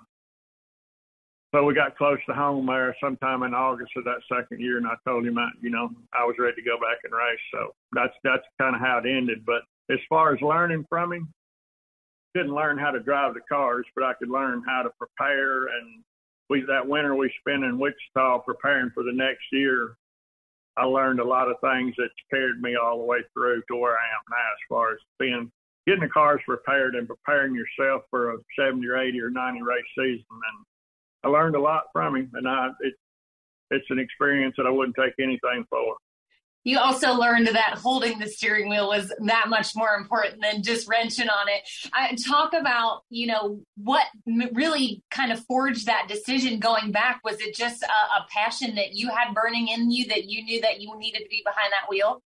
so 1.52 1.64
we 1.64 1.74
got 1.74 1.96
close 1.96 2.18
to 2.26 2.34
home 2.34 2.66
there 2.66 2.96
sometime 3.02 3.42
in 3.42 3.54
August 3.54 3.90
of 3.96 4.04
that 4.04 4.22
second 4.32 4.60
year, 4.60 4.78
and 4.78 4.86
I 4.86 4.94
told 5.04 5.26
him, 5.26 5.36
I, 5.36 5.48
you 5.60 5.70
know, 5.70 5.90
I 6.12 6.24
was 6.24 6.36
ready 6.38 6.54
to 6.54 6.62
go 6.62 6.76
back 6.76 6.98
and 7.02 7.12
race. 7.12 7.40
So 7.52 7.74
that's 7.92 8.14
that's 8.22 8.44
kind 8.60 8.76
of 8.76 8.80
how 8.80 8.98
it 9.04 9.08
ended. 9.08 9.44
But 9.44 9.62
as 9.92 9.98
far 10.08 10.32
as 10.32 10.40
learning 10.42 10.86
from 10.88 11.12
him, 11.12 11.28
didn't 12.34 12.54
learn 12.54 12.78
how 12.78 12.90
to 12.90 13.00
drive 13.00 13.34
the 13.34 13.40
cars, 13.48 13.86
but 13.94 14.04
I 14.04 14.14
could 14.14 14.30
learn 14.30 14.62
how 14.66 14.82
to 14.82 14.90
prepare. 14.98 15.66
And 15.66 16.02
we 16.48 16.62
that 16.68 16.86
winter 16.86 17.14
we 17.14 17.32
spent 17.40 17.64
in 17.64 17.78
Wichita 17.78 18.38
preparing 18.40 18.90
for 18.90 19.02
the 19.02 19.12
next 19.12 19.44
year. 19.52 19.96
I 20.76 20.84
learned 20.84 21.20
a 21.20 21.24
lot 21.24 21.50
of 21.50 21.56
things 21.60 21.94
that 21.96 22.10
carried 22.30 22.60
me 22.60 22.76
all 22.76 22.98
the 22.98 23.04
way 23.04 23.18
through 23.34 23.62
to 23.68 23.76
where 23.76 23.92
I 23.92 24.06
am 24.14 24.24
now, 24.30 24.36
as 24.36 24.68
far 24.68 24.92
as 24.92 24.98
being 25.18 25.50
getting 25.86 26.02
the 26.02 26.08
cars 26.08 26.40
repaired 26.46 26.94
and 26.94 27.08
preparing 27.08 27.54
yourself 27.54 28.02
for 28.10 28.32
a 28.32 28.36
70 28.58 28.86
or 28.86 28.98
80 28.98 29.20
or 29.20 29.30
90 29.30 29.62
race 29.62 29.82
season. 29.98 30.24
And 30.30 30.64
I 31.24 31.28
learned 31.28 31.56
a 31.56 31.60
lot 31.60 31.84
from 31.92 32.16
him, 32.16 32.30
and 32.34 32.48
I 32.48 32.68
it, 32.80 32.94
it's 33.70 33.90
an 33.90 33.98
experience 33.98 34.54
that 34.56 34.66
I 34.66 34.70
wouldn't 34.70 34.96
take 34.96 35.14
anything 35.18 35.64
for 35.68 35.96
you 36.64 36.78
also 36.78 37.14
learned 37.14 37.48
that 37.48 37.78
holding 37.78 38.18
the 38.18 38.28
steering 38.28 38.68
wheel 38.68 38.88
was 38.88 39.12
that 39.18 39.48
much 39.48 39.74
more 39.74 39.94
important 39.94 40.42
than 40.42 40.62
just 40.62 40.88
wrenching 40.88 41.28
on 41.28 41.48
it. 41.48 41.68
I, 41.92 42.16
talk 42.28 42.52
about, 42.52 43.02
you 43.08 43.26
know, 43.26 43.60
what 43.76 44.04
really 44.52 45.02
kind 45.10 45.32
of 45.32 45.42
forged 45.46 45.86
that 45.86 46.06
decision 46.06 46.60
going 46.60 46.92
back. 46.92 47.20
Was 47.24 47.40
it 47.40 47.54
just 47.54 47.82
a, 47.82 47.86
a, 47.86 48.26
passion 48.30 48.74
that 48.74 48.92
you 48.92 49.08
had 49.08 49.34
burning 49.34 49.68
in 49.68 49.90
you 49.90 50.06
that 50.08 50.24
you 50.24 50.44
knew 50.44 50.60
that 50.60 50.80
you 50.80 50.96
needed 50.98 51.20
to 51.20 51.28
be 51.28 51.42
behind 51.44 51.72
that 51.72 51.88
wheel? 51.88 52.20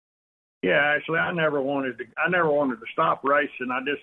Yeah, 0.62 0.94
actually, 0.96 1.20
I 1.20 1.34
never 1.34 1.62
wanted 1.62 1.98
to. 1.98 2.06
I 2.18 2.30
never 2.30 2.50
wanted 2.50 2.76
to 2.76 2.86
stop 2.94 3.24
racing. 3.24 3.70
I 3.72 3.80
just, 3.80 4.02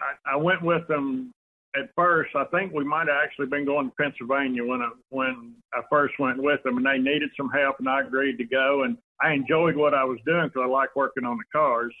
I, 0.00 0.34
I 0.34 0.36
went 0.36 0.62
with 0.62 0.86
them 0.88 1.32
at 1.74 1.88
first, 1.96 2.34
I 2.36 2.44
think 2.44 2.72
we 2.72 2.84
might 2.84 3.08
have 3.08 3.16
actually 3.24 3.46
been 3.46 3.64
going 3.64 3.88
to 3.88 3.96
Pennsylvania 3.96 4.64
when 4.64 4.82
I 4.82 4.90
when 5.08 5.54
I 5.72 5.80
first 5.88 6.18
went 6.18 6.42
with 6.42 6.62
them, 6.62 6.76
and 6.76 6.84
they 6.84 6.98
needed 6.98 7.30
some 7.36 7.48
help, 7.48 7.76
and 7.78 7.88
I 7.88 8.00
agreed 8.00 8.36
to 8.38 8.44
go. 8.44 8.82
And 8.82 8.98
I 9.22 9.32
enjoyed 9.32 9.76
what 9.76 9.94
I 9.94 10.04
was 10.04 10.18
doing 10.26 10.48
because 10.48 10.62
I 10.64 10.70
like 10.70 10.94
working 10.96 11.24
on 11.24 11.36
the 11.36 11.58
cars. 11.58 11.94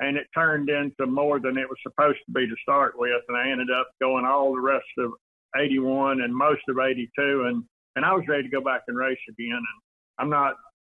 And 0.00 0.16
it 0.16 0.26
turned 0.32 0.70
into 0.70 1.06
more 1.06 1.40
than 1.40 1.58
it 1.58 1.68
was 1.68 1.78
supposed 1.82 2.18
to 2.26 2.32
be 2.32 2.46
to 2.46 2.54
start 2.62 2.94
with, 2.96 3.20
and 3.26 3.36
I 3.36 3.50
ended 3.50 3.68
up 3.70 3.88
going 4.00 4.24
all 4.24 4.54
the 4.54 4.60
rest 4.60 4.86
of 4.98 5.10
'81 5.56 6.20
and 6.20 6.32
most 6.32 6.62
of 6.68 6.78
'82, 6.78 7.08
and 7.48 7.64
and 7.96 8.04
I 8.04 8.14
was 8.14 8.22
ready 8.28 8.44
to 8.44 8.48
go 8.48 8.60
back 8.60 8.82
and 8.86 8.96
race 8.96 9.18
again. 9.28 9.56
And 9.56 9.66
I'm 10.20 10.30
not 10.30 10.54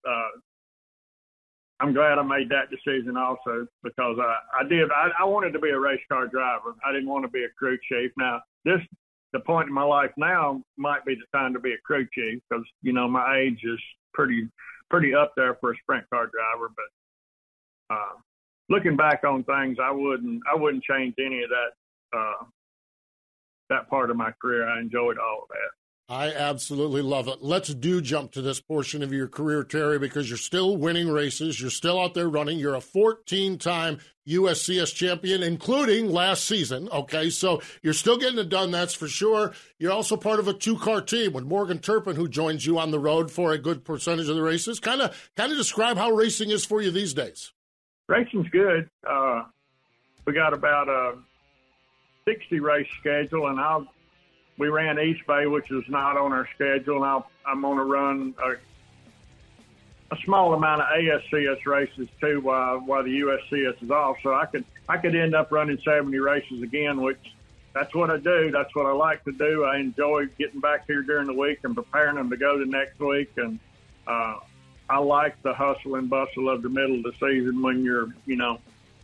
uh, 0.08 0.38
I'm 1.82 1.92
glad 1.92 2.18
I 2.18 2.22
made 2.22 2.48
that 2.50 2.70
decision 2.70 3.16
also 3.16 3.66
because 3.82 4.16
I, 4.20 4.36
I 4.60 4.68
did. 4.68 4.88
I, 4.92 5.08
I 5.18 5.24
wanted 5.24 5.52
to 5.54 5.58
be 5.58 5.70
a 5.70 5.78
race 5.78 6.00
car 6.08 6.28
driver. 6.28 6.76
I 6.86 6.92
didn't 6.92 7.08
want 7.08 7.24
to 7.24 7.30
be 7.30 7.42
a 7.42 7.48
crew 7.58 7.76
chief. 7.88 8.12
Now, 8.16 8.40
this, 8.64 8.78
the 9.32 9.40
point 9.40 9.66
in 9.66 9.74
my 9.74 9.82
life 9.82 10.12
now 10.16 10.62
might 10.76 11.04
be 11.04 11.16
the 11.16 11.36
time 11.36 11.52
to 11.54 11.58
be 11.58 11.72
a 11.72 11.78
crew 11.84 12.06
chief 12.14 12.40
because, 12.48 12.64
you 12.82 12.92
know, 12.92 13.08
my 13.08 13.36
age 13.36 13.58
is 13.64 13.80
pretty, 14.14 14.46
pretty 14.92 15.14
up 15.14 15.32
there 15.36 15.54
for 15.54 15.72
a 15.72 15.76
sprint 15.78 16.04
car 16.10 16.26
driver. 16.26 16.70
But, 16.76 17.94
uh, 17.96 18.14
looking 18.68 18.96
back 18.96 19.24
on 19.24 19.42
things, 19.44 19.78
I 19.82 19.90
wouldn't, 19.90 20.42
I 20.50 20.54
wouldn't 20.54 20.84
change 20.84 21.14
any 21.18 21.42
of 21.42 21.50
that, 21.50 22.18
uh, 22.18 22.44
that 23.70 23.88
part 23.88 24.10
of 24.10 24.18
my 24.18 24.32
career. 24.32 24.68
I 24.68 24.80
enjoyed 24.80 25.16
all 25.16 25.44
of 25.44 25.48
that. 25.48 25.81
I 26.08 26.32
absolutely 26.32 27.00
love 27.00 27.28
it. 27.28 27.38
Let's 27.40 27.72
do 27.72 28.00
jump 28.00 28.32
to 28.32 28.42
this 28.42 28.60
portion 28.60 29.02
of 29.02 29.12
your 29.12 29.28
career, 29.28 29.64
Terry, 29.64 29.98
because 29.98 30.28
you're 30.28 30.36
still 30.36 30.76
winning 30.76 31.08
races. 31.08 31.60
You're 31.60 31.70
still 31.70 31.98
out 31.98 32.14
there 32.14 32.28
running. 32.28 32.58
You're 32.58 32.74
a 32.74 32.80
14 32.80 33.56
time 33.56 33.98
USCS 34.28 34.94
champion, 34.94 35.42
including 35.42 36.10
last 36.10 36.44
season. 36.44 36.88
Okay, 36.90 37.30
so 37.30 37.62
you're 37.82 37.92
still 37.92 38.18
getting 38.18 38.38
it 38.38 38.48
done, 38.48 38.70
that's 38.70 38.94
for 38.94 39.08
sure. 39.08 39.52
You're 39.78 39.92
also 39.92 40.16
part 40.16 40.38
of 40.38 40.48
a 40.48 40.52
two 40.52 40.76
car 40.76 41.00
team 41.00 41.32
with 41.32 41.44
Morgan 41.44 41.78
Turpin, 41.78 42.16
who 42.16 42.28
joins 42.28 42.66
you 42.66 42.78
on 42.78 42.90
the 42.90 43.00
road 43.00 43.30
for 43.30 43.52
a 43.52 43.58
good 43.58 43.84
percentage 43.84 44.28
of 44.28 44.36
the 44.36 44.42
races. 44.42 44.80
Kind 44.80 45.00
of, 45.00 45.30
kind 45.36 45.50
of 45.50 45.58
describe 45.58 45.96
how 45.96 46.10
racing 46.10 46.50
is 46.50 46.64
for 46.64 46.82
you 46.82 46.90
these 46.90 47.14
days. 47.14 47.52
Racing's 48.08 48.48
good. 48.48 48.88
Uh, 49.08 49.44
we 50.26 50.32
got 50.32 50.52
about 50.52 50.88
a 50.88 51.14
60 52.26 52.60
race 52.60 52.86
schedule, 53.00 53.48
and 53.48 53.58
I'll 53.58 53.86
we 54.62 54.68
ran 54.68 54.96
East 55.00 55.26
Bay, 55.26 55.46
which 55.46 55.72
is 55.72 55.82
not 55.88 56.16
on 56.16 56.32
our 56.32 56.48
schedule. 56.54 57.02
And 57.02 57.24
i 57.44 57.50
am 57.50 57.62
going 57.62 57.78
to 57.78 57.84
run 57.84 58.32
a, 58.40 58.52
a, 60.14 60.18
small 60.24 60.54
amount 60.54 60.82
of 60.82 60.86
ASCS 60.86 61.66
races 61.66 62.06
too, 62.20 62.40
while 62.40 62.78
while 62.78 63.02
the 63.02 63.22
USCS 63.22 63.82
is 63.82 63.90
off. 63.90 64.18
So 64.22 64.32
I 64.32 64.46
could 64.46 64.64
I 64.88 64.98
could 64.98 65.16
end 65.16 65.34
up 65.34 65.50
running 65.50 65.78
70 65.84 66.16
races 66.20 66.62
again, 66.62 67.02
which 67.02 67.18
that's 67.74 67.92
what 67.92 68.08
I 68.08 68.18
do. 68.18 68.52
That's 68.52 68.72
what 68.76 68.86
I 68.86 68.92
like 68.92 69.24
to 69.24 69.32
do. 69.32 69.64
I 69.64 69.78
enjoy 69.78 70.26
getting 70.38 70.60
back 70.60 70.86
here 70.86 71.02
during 71.02 71.26
the 71.26 71.34
week 71.34 71.58
and 71.64 71.74
preparing 71.74 72.14
them 72.14 72.30
to 72.30 72.36
go 72.36 72.56
to 72.56 72.64
next 72.64 73.00
week. 73.00 73.32
And 73.38 73.58
uh, 74.06 74.36
I 74.88 74.98
like 74.98 75.42
the 75.42 75.54
hustle 75.54 75.96
and 75.96 76.08
bustle 76.08 76.48
of 76.50 76.62
the 76.62 76.68
middle 76.68 76.98
of 76.98 77.02
the 77.02 77.14
season 77.14 77.62
when 77.62 77.82
you're, 77.82 78.14
you 78.26 78.36
know, 78.36 78.60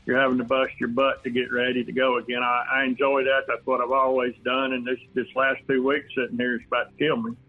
you're 0.09 0.19
having 0.19 0.39
to 0.39 0.45
bust 0.45 0.73
your 0.81 0.89
butt 0.89 1.23
to 1.23 1.29
get 1.29 1.53
ready 1.53 1.85
to 1.85 1.93
go 1.93 2.17
again. 2.17 2.43
I, 2.43 2.65
I 2.77 2.85
enjoy 2.85 3.25
that. 3.25 3.43
That's 3.47 3.65
what 3.67 3.83
I've 3.83 3.91
always 3.91 4.35
done. 4.43 4.73
And 4.73 4.85
this 4.85 4.99
this 5.13 5.27
last 5.37 5.61
two 5.69 5.87
weeks 5.87 6.07
sitting 6.17 6.39
here 6.39 6.57
is 6.57 6.63
about 6.67 6.91
to 6.91 6.97
kill 6.97 7.19
me. 7.19 7.33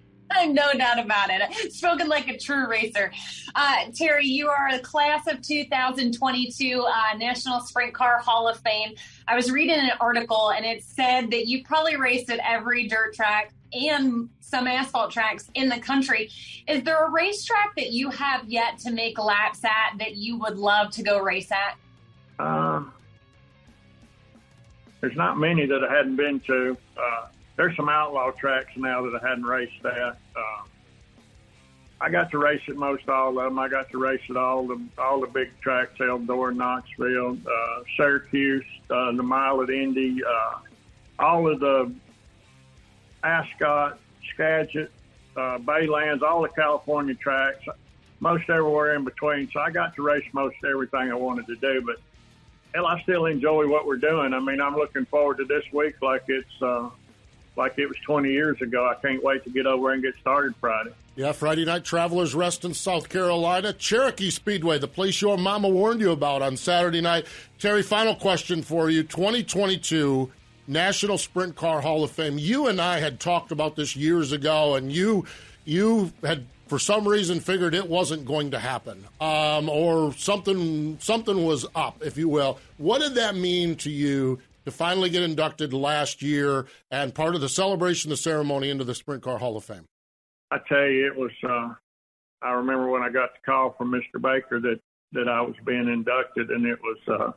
No 0.45 0.71
doubt 0.73 0.99
about 0.99 1.31
it. 1.31 1.73
Spoken 1.73 2.07
like 2.07 2.27
a 2.27 2.37
true 2.37 2.69
racer. 2.69 3.11
Uh, 3.55 3.85
Terry, 3.95 4.27
you 4.27 4.47
are 4.47 4.67
a 4.67 4.77
class 4.77 5.25
of 5.25 5.41
2022 5.41 6.81
uh, 6.81 7.17
National 7.17 7.61
Sprint 7.61 7.95
Car 7.95 8.19
Hall 8.19 8.47
of 8.47 8.59
Fame. 8.59 8.93
I 9.27 9.35
was 9.35 9.49
reading 9.49 9.79
an 9.79 9.89
article 9.99 10.51
and 10.51 10.63
it 10.63 10.83
said 10.83 11.31
that 11.31 11.47
you 11.47 11.63
probably 11.63 11.95
raced 11.95 12.29
at 12.29 12.39
every 12.47 12.87
dirt 12.87 13.15
track 13.15 13.53
and 13.73 14.29
some 14.39 14.67
asphalt 14.67 15.09
tracks 15.09 15.49
in 15.55 15.67
the 15.67 15.79
country. 15.79 16.29
Is 16.67 16.83
there 16.83 17.07
a 17.07 17.09
racetrack 17.09 17.75
that 17.75 17.91
you 17.91 18.11
have 18.11 18.47
yet 18.47 18.77
to 18.79 18.91
make 18.91 19.17
laps 19.17 19.65
at 19.65 19.97
that 19.97 20.15
you 20.15 20.37
would 20.37 20.59
love 20.59 20.91
to 20.91 21.01
go 21.01 21.19
race 21.19 21.51
at? 21.51 21.75
Um, 22.39 22.93
there's 25.01 25.15
not 25.15 25.38
many 25.38 25.65
that 25.65 25.84
I 25.84 25.93
hadn't 25.93 26.15
been 26.15 26.39
to. 26.41 26.77
Uh, 26.98 27.27
there's 27.55 27.75
some 27.75 27.90
outlaw 27.90 28.31
tracks 28.31 28.72
now 28.75 29.01
that 29.03 29.22
I 29.22 29.27
hadn't 29.27 29.44
raced 29.44 29.85
at. 29.85 30.18
Uh, 30.35 30.63
I 32.01 32.09
got 32.09 32.31
to 32.31 32.37
race 32.37 32.61
at 32.70 32.75
most 32.75 33.09
all 33.09 33.37
of 33.37 33.44
them. 33.44 33.59
I 33.59 33.68
got 33.68 33.90
to 33.92 33.98
race 33.98 34.22
at 34.29 34.37
all 34.37 34.68
the 34.68 34.81
all 34.98 35.20
the 35.20 35.27
big 35.27 35.51
tracks: 35.61 35.98
Eldora, 36.00 36.55
Knoxville, 36.55 37.37
uh, 37.46 37.83
Syracuse, 37.98 38.66
uh, 38.90 39.11
the 39.11 39.24
Mile 39.24 39.61
at 39.61 39.70
Indy, 39.70 40.22
uh, 40.24 40.59
all 41.20 41.51
of 41.51 41.59
the 41.59 41.94
Ascot, 43.24 44.00
Skagit, 44.33 44.92
uh, 45.35 45.57
Baylands, 45.57 46.22
all 46.22 46.42
the 46.42 46.50
California 46.50 47.16
tracks, 47.16 47.66
most 48.22 48.50
everywhere 48.50 48.96
in 48.96 49.03
between. 49.03 49.50
So 49.51 49.59
I 49.59 49.70
got 49.70 49.94
to 49.96 50.01
race 50.01 50.25
most 50.31 50.55
everything 50.66 51.11
I 51.11 51.16
wanted 51.16 51.48
to 51.48 51.55
do. 51.57 51.81
But 51.85 51.98
hell, 52.74 52.86
I 52.86 53.01
still 53.01 53.25
enjoy 53.25 53.68
what 53.68 53.86
we're 53.86 53.98
doing. 53.98 54.34
I 54.34 54.40
mean, 54.40 54.62
I'm 54.62 54.75
looking 54.75 55.05
forward 55.05 55.38
to 55.38 55.46
this 55.46 55.64
week 55.74 56.01
like 56.01 56.24
it's 56.27 56.62
uh, 56.62 56.90
like 57.55 57.77
it 57.77 57.88
was 57.88 57.98
20 58.05 58.32
years 58.32 58.62
ago. 58.62 58.88
I 58.88 58.96
can't 59.01 59.24
wait 59.24 59.44
to 59.44 59.50
get 59.50 59.66
over 59.66 59.92
and 59.92 60.01
get 60.01 60.16
started 60.22 60.55
Friday. 60.58 60.92
Yeah, 61.16 61.34
Friday 61.34 61.66
night 61.66 61.84
Travelers 61.84 62.34
Rest 62.34 62.64
in 62.64 62.74
South 62.74 63.10
Carolina, 63.10 63.74
Cherokee 63.74 64.29
Speedway, 64.29 64.79
the 64.79 64.88
place 64.88 65.22
your 65.22 65.38
mama 65.38 65.68
warned 65.68 66.00
you 66.00 66.12
about 66.12 66.42
on 66.42 66.55
Saturday 66.55 67.01
night. 67.01 67.25
Terry, 67.60 67.84
final 67.84 68.16
question 68.16 68.62
for 68.62 68.90
you: 68.90 69.03
2022 69.03 70.32
National 70.68 71.18
Sprint 71.18 71.55
Car 71.55 71.82
Hall 71.82 72.03
of 72.03 72.12
Fame. 72.12 72.38
You 72.38 72.68
and 72.68 72.79
I 72.79 73.00
had 73.00 73.20
talked 73.20 73.51
about 73.51 73.75
this 73.75 73.96
years 73.96 74.32
ago, 74.32 74.75
and 74.75 74.94
you 74.94 75.25
you 75.66 76.14
had 76.24 76.46
for 76.70 76.79
some 76.79 77.08
reason 77.08 77.40
figured 77.40 77.74
it 77.74 77.90
wasn't 77.90 78.25
going 78.25 78.51
to 78.51 78.60
happen, 78.60 79.03
um, 79.20 79.68
or 79.68 80.14
something 80.14 80.98
something 81.00 81.44
was 81.46 81.66
up, 81.75 82.01
if 82.01 82.16
you 82.16 82.29
will. 82.29 82.60
What 82.77 83.01
did 83.01 83.16
that 83.16 83.36
mean 83.36 83.75
to 83.77 83.90
you 83.90 84.40
to 84.66 84.72
finally 84.72 85.10
get 85.10 85.24
inducted 85.24 85.74
last 85.74 86.22
year 86.22 86.68
and 86.92 87.14
part 87.14 87.34
of 87.34 87.42
the 87.42 87.50
celebration, 87.50 88.12
the 88.12 88.18
ceremony 88.18 88.70
into 88.70 88.84
the 88.84 88.94
Sprint 88.94 89.24
Car 89.24 89.40
Hall 89.40 89.58
of 89.58 89.64
Fame? 89.64 89.86
I 90.51 90.60
tell 90.70 90.86
you, 90.86 91.08
it 91.08 91.18
was. 91.18 91.32
Uh, 91.44 91.74
I 92.42 92.51
remember 92.51 92.90
when 92.90 93.01
I 93.01 93.10
got 93.10 93.29
the 93.34 93.51
call 93.51 93.75
from 93.77 93.92
Mr. 93.92 94.22
Baker 94.22 94.60
that 94.62 94.79
that 95.14 95.27
I 95.27 95.42
was 95.42 95.55
being 95.66 95.88
inducted, 95.88 96.51
and 96.51 96.66
it 96.66 96.79
was. 96.82 96.98
Uh, 97.08 97.32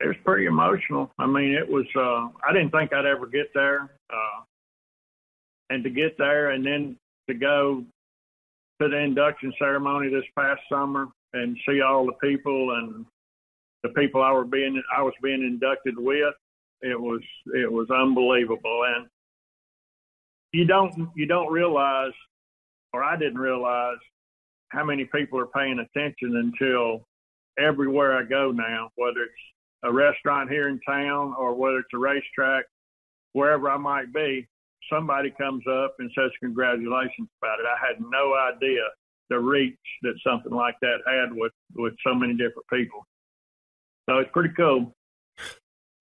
it 0.00 0.08
was 0.08 0.16
pretty 0.24 0.46
emotional. 0.46 1.12
I 1.18 1.26
mean, 1.26 1.52
it 1.54 1.68
was. 1.68 1.86
Uh, 1.96 2.28
I 2.46 2.52
didn't 2.52 2.70
think 2.70 2.92
I'd 2.92 3.06
ever 3.06 3.26
get 3.26 3.54
there. 3.54 3.90
Uh, 4.10 4.42
and 5.70 5.82
to 5.84 5.90
get 5.90 6.16
there 6.18 6.50
and 6.50 6.64
then 6.64 6.96
to 7.28 7.34
go 7.34 7.84
to 8.80 8.88
the 8.88 8.98
induction 8.98 9.52
ceremony 9.58 10.10
this 10.10 10.24
past 10.36 10.60
summer 10.70 11.08
and 11.32 11.56
see 11.68 11.80
all 11.80 12.06
the 12.06 12.12
people 12.22 12.76
and 12.76 13.04
the 13.82 13.88
people 13.90 14.22
I 14.22 14.32
were 14.32 14.44
being 14.44 14.82
I 14.96 15.02
was 15.02 15.14
being 15.22 15.42
inducted 15.42 15.94
with, 15.96 16.34
it 16.80 16.98
was 16.98 17.20
it 17.54 17.70
was 17.70 17.88
unbelievable. 17.90 18.82
And 18.96 19.06
you 20.52 20.64
don't 20.64 21.10
you 21.14 21.26
don't 21.26 21.52
realize, 21.52 22.12
or 22.92 23.04
I 23.04 23.16
didn't 23.16 23.38
realize, 23.38 23.98
how 24.68 24.84
many 24.84 25.04
people 25.04 25.38
are 25.38 25.46
paying 25.46 25.78
attention 25.78 26.36
until 26.36 27.06
everywhere 27.58 28.16
I 28.16 28.24
go 28.24 28.50
now, 28.50 28.90
whether 28.96 29.22
it's 29.22 29.32
a 29.84 29.92
restaurant 29.92 30.50
here 30.50 30.68
in 30.68 30.80
town 30.80 31.34
or 31.38 31.54
whether 31.54 31.78
it's 31.78 31.94
a 31.94 31.98
racetrack, 31.98 32.64
wherever 33.32 33.70
I 33.70 33.76
might 33.76 34.12
be, 34.12 34.48
somebody 34.92 35.32
comes 35.38 35.62
up 35.66 35.96
and 35.98 36.10
says 36.16 36.30
congratulations 36.40 37.28
about 37.42 37.60
it. 37.60 37.66
I 37.66 37.86
had 37.86 38.00
no 38.00 38.34
idea 38.34 38.82
the 39.30 39.38
reach 39.38 39.78
that 40.02 40.14
something 40.26 40.52
like 40.52 40.74
that 40.82 40.98
had 41.06 41.32
with 41.32 41.52
with 41.74 41.94
so 42.06 42.14
many 42.14 42.32
different 42.32 42.66
people. 42.72 43.06
So 44.08 44.18
it's 44.18 44.30
pretty 44.32 44.54
cool. 44.56 44.92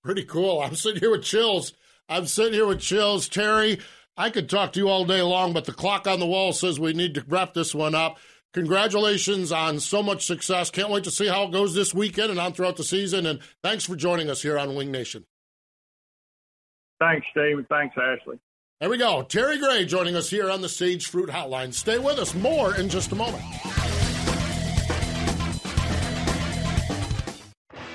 Pretty 0.04 0.26
cool. 0.26 0.62
I'm 0.62 0.76
sitting 0.76 1.00
here 1.00 1.12
with 1.12 1.24
chills. 1.24 1.74
I'm 2.10 2.28
sitting 2.28 2.54
here 2.54 2.68
with 2.68 2.82
chills. 2.82 3.30
Terry, 3.30 3.80
I 4.18 4.30
could 4.30 4.50
talk 4.50 4.74
to 4.74 4.80
you 4.80 4.90
all 4.90 5.06
day 5.06 5.22
long, 5.22 5.54
but 5.54 5.66
the 5.66 5.72
clock 5.72 6.06
on 6.06 6.20
the 6.20 6.26
wall 6.26 6.52
says 6.52 6.80
we 6.80 6.94
need 6.94 7.16
to 7.16 7.26
wrap 7.28 7.54
this 7.54 7.74
one 7.74 7.96
up. 7.96 8.18
Congratulations 8.54 9.52
on 9.52 9.80
so 9.80 10.04
much 10.04 10.26
success. 10.26 10.70
Can't 10.70 10.90
wait 10.90 11.06
to 11.06 11.12
see 11.12 11.28
how 11.28 11.46
it 11.46 11.52
goes 11.52 11.74
this 11.74 11.94
weekend 11.94 12.30
and 12.30 12.40
on 12.40 12.54
throughout 12.54 12.76
the 12.76 12.84
season. 12.84 13.26
And 13.26 13.40
thanks 13.64 13.86
for 13.86 13.96
joining 13.96 14.30
us 14.30 14.44
here 14.44 14.60
on 14.60 14.76
Winged 14.76 14.92
Nation. 14.92 15.26
Thanks, 17.00 17.26
Steve. 17.32 17.66
Thanks, 17.70 17.96
Ashley. 17.98 18.40
There 18.80 18.90
we 18.90 18.98
go. 18.98 19.24
Terry 19.24 19.60
Gray 19.60 19.86
joining 19.86 20.16
us 20.16 20.30
here 20.30 20.50
on 20.50 20.62
the 20.62 20.68
Sage 20.68 21.08
Fruit 21.08 21.30
Hotline. 21.30 21.74
Stay 21.74 22.00
with 22.00 22.18
us. 22.20 22.34
More 22.34 22.76
in 22.76 22.90
just 22.90 23.12
a 23.12 23.16
moment. 23.16 23.44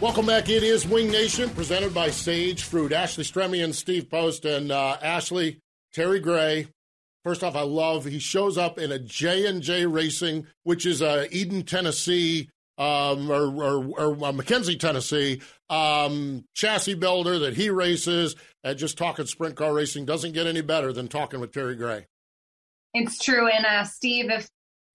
Welcome 0.00 0.24
back. 0.24 0.48
It 0.48 0.62
is 0.62 0.88
Winged 0.88 1.12
Nation, 1.12 1.50
presented 1.50 1.92
by 1.92 2.08
Sage 2.08 2.62
Fruit. 2.62 2.90
Ashley 2.90 3.22
Stremme 3.22 3.62
and 3.62 3.74
Steve 3.74 4.08
Post. 4.08 4.46
And 4.46 4.72
uh, 4.72 4.96
Ashley, 5.02 5.60
Terry 5.92 6.20
Gray. 6.20 6.68
First 7.22 7.44
off, 7.44 7.54
I 7.54 7.60
love 7.60 8.06
he 8.06 8.18
shows 8.18 8.56
up 8.56 8.78
in 8.78 8.92
a 8.92 8.98
J 8.98 9.44
and 9.44 9.60
J 9.60 9.84
Racing, 9.84 10.46
which 10.62 10.86
is 10.86 11.02
a 11.02 11.28
Eden, 11.36 11.64
Tennessee, 11.64 12.48
um, 12.78 13.30
or, 13.30 13.54
or, 13.54 13.84
or 13.98 14.12
uh, 14.14 14.32
McKenzie, 14.32 14.80
Tennessee 14.80 15.42
um, 15.68 16.46
chassis 16.54 16.94
builder 16.94 17.38
that 17.40 17.54
he 17.54 17.68
races. 17.68 18.36
And 18.64 18.78
just 18.78 18.96
talking 18.96 19.26
sprint 19.26 19.56
car 19.56 19.74
racing 19.74 20.06
doesn't 20.06 20.32
get 20.32 20.46
any 20.46 20.62
better 20.62 20.94
than 20.94 21.08
talking 21.08 21.40
with 21.40 21.52
Terry 21.52 21.76
Gray. 21.76 22.06
It's 22.94 23.18
true. 23.18 23.48
And 23.48 23.66
uh, 23.66 23.84
Steve, 23.84 24.30
if 24.30 24.48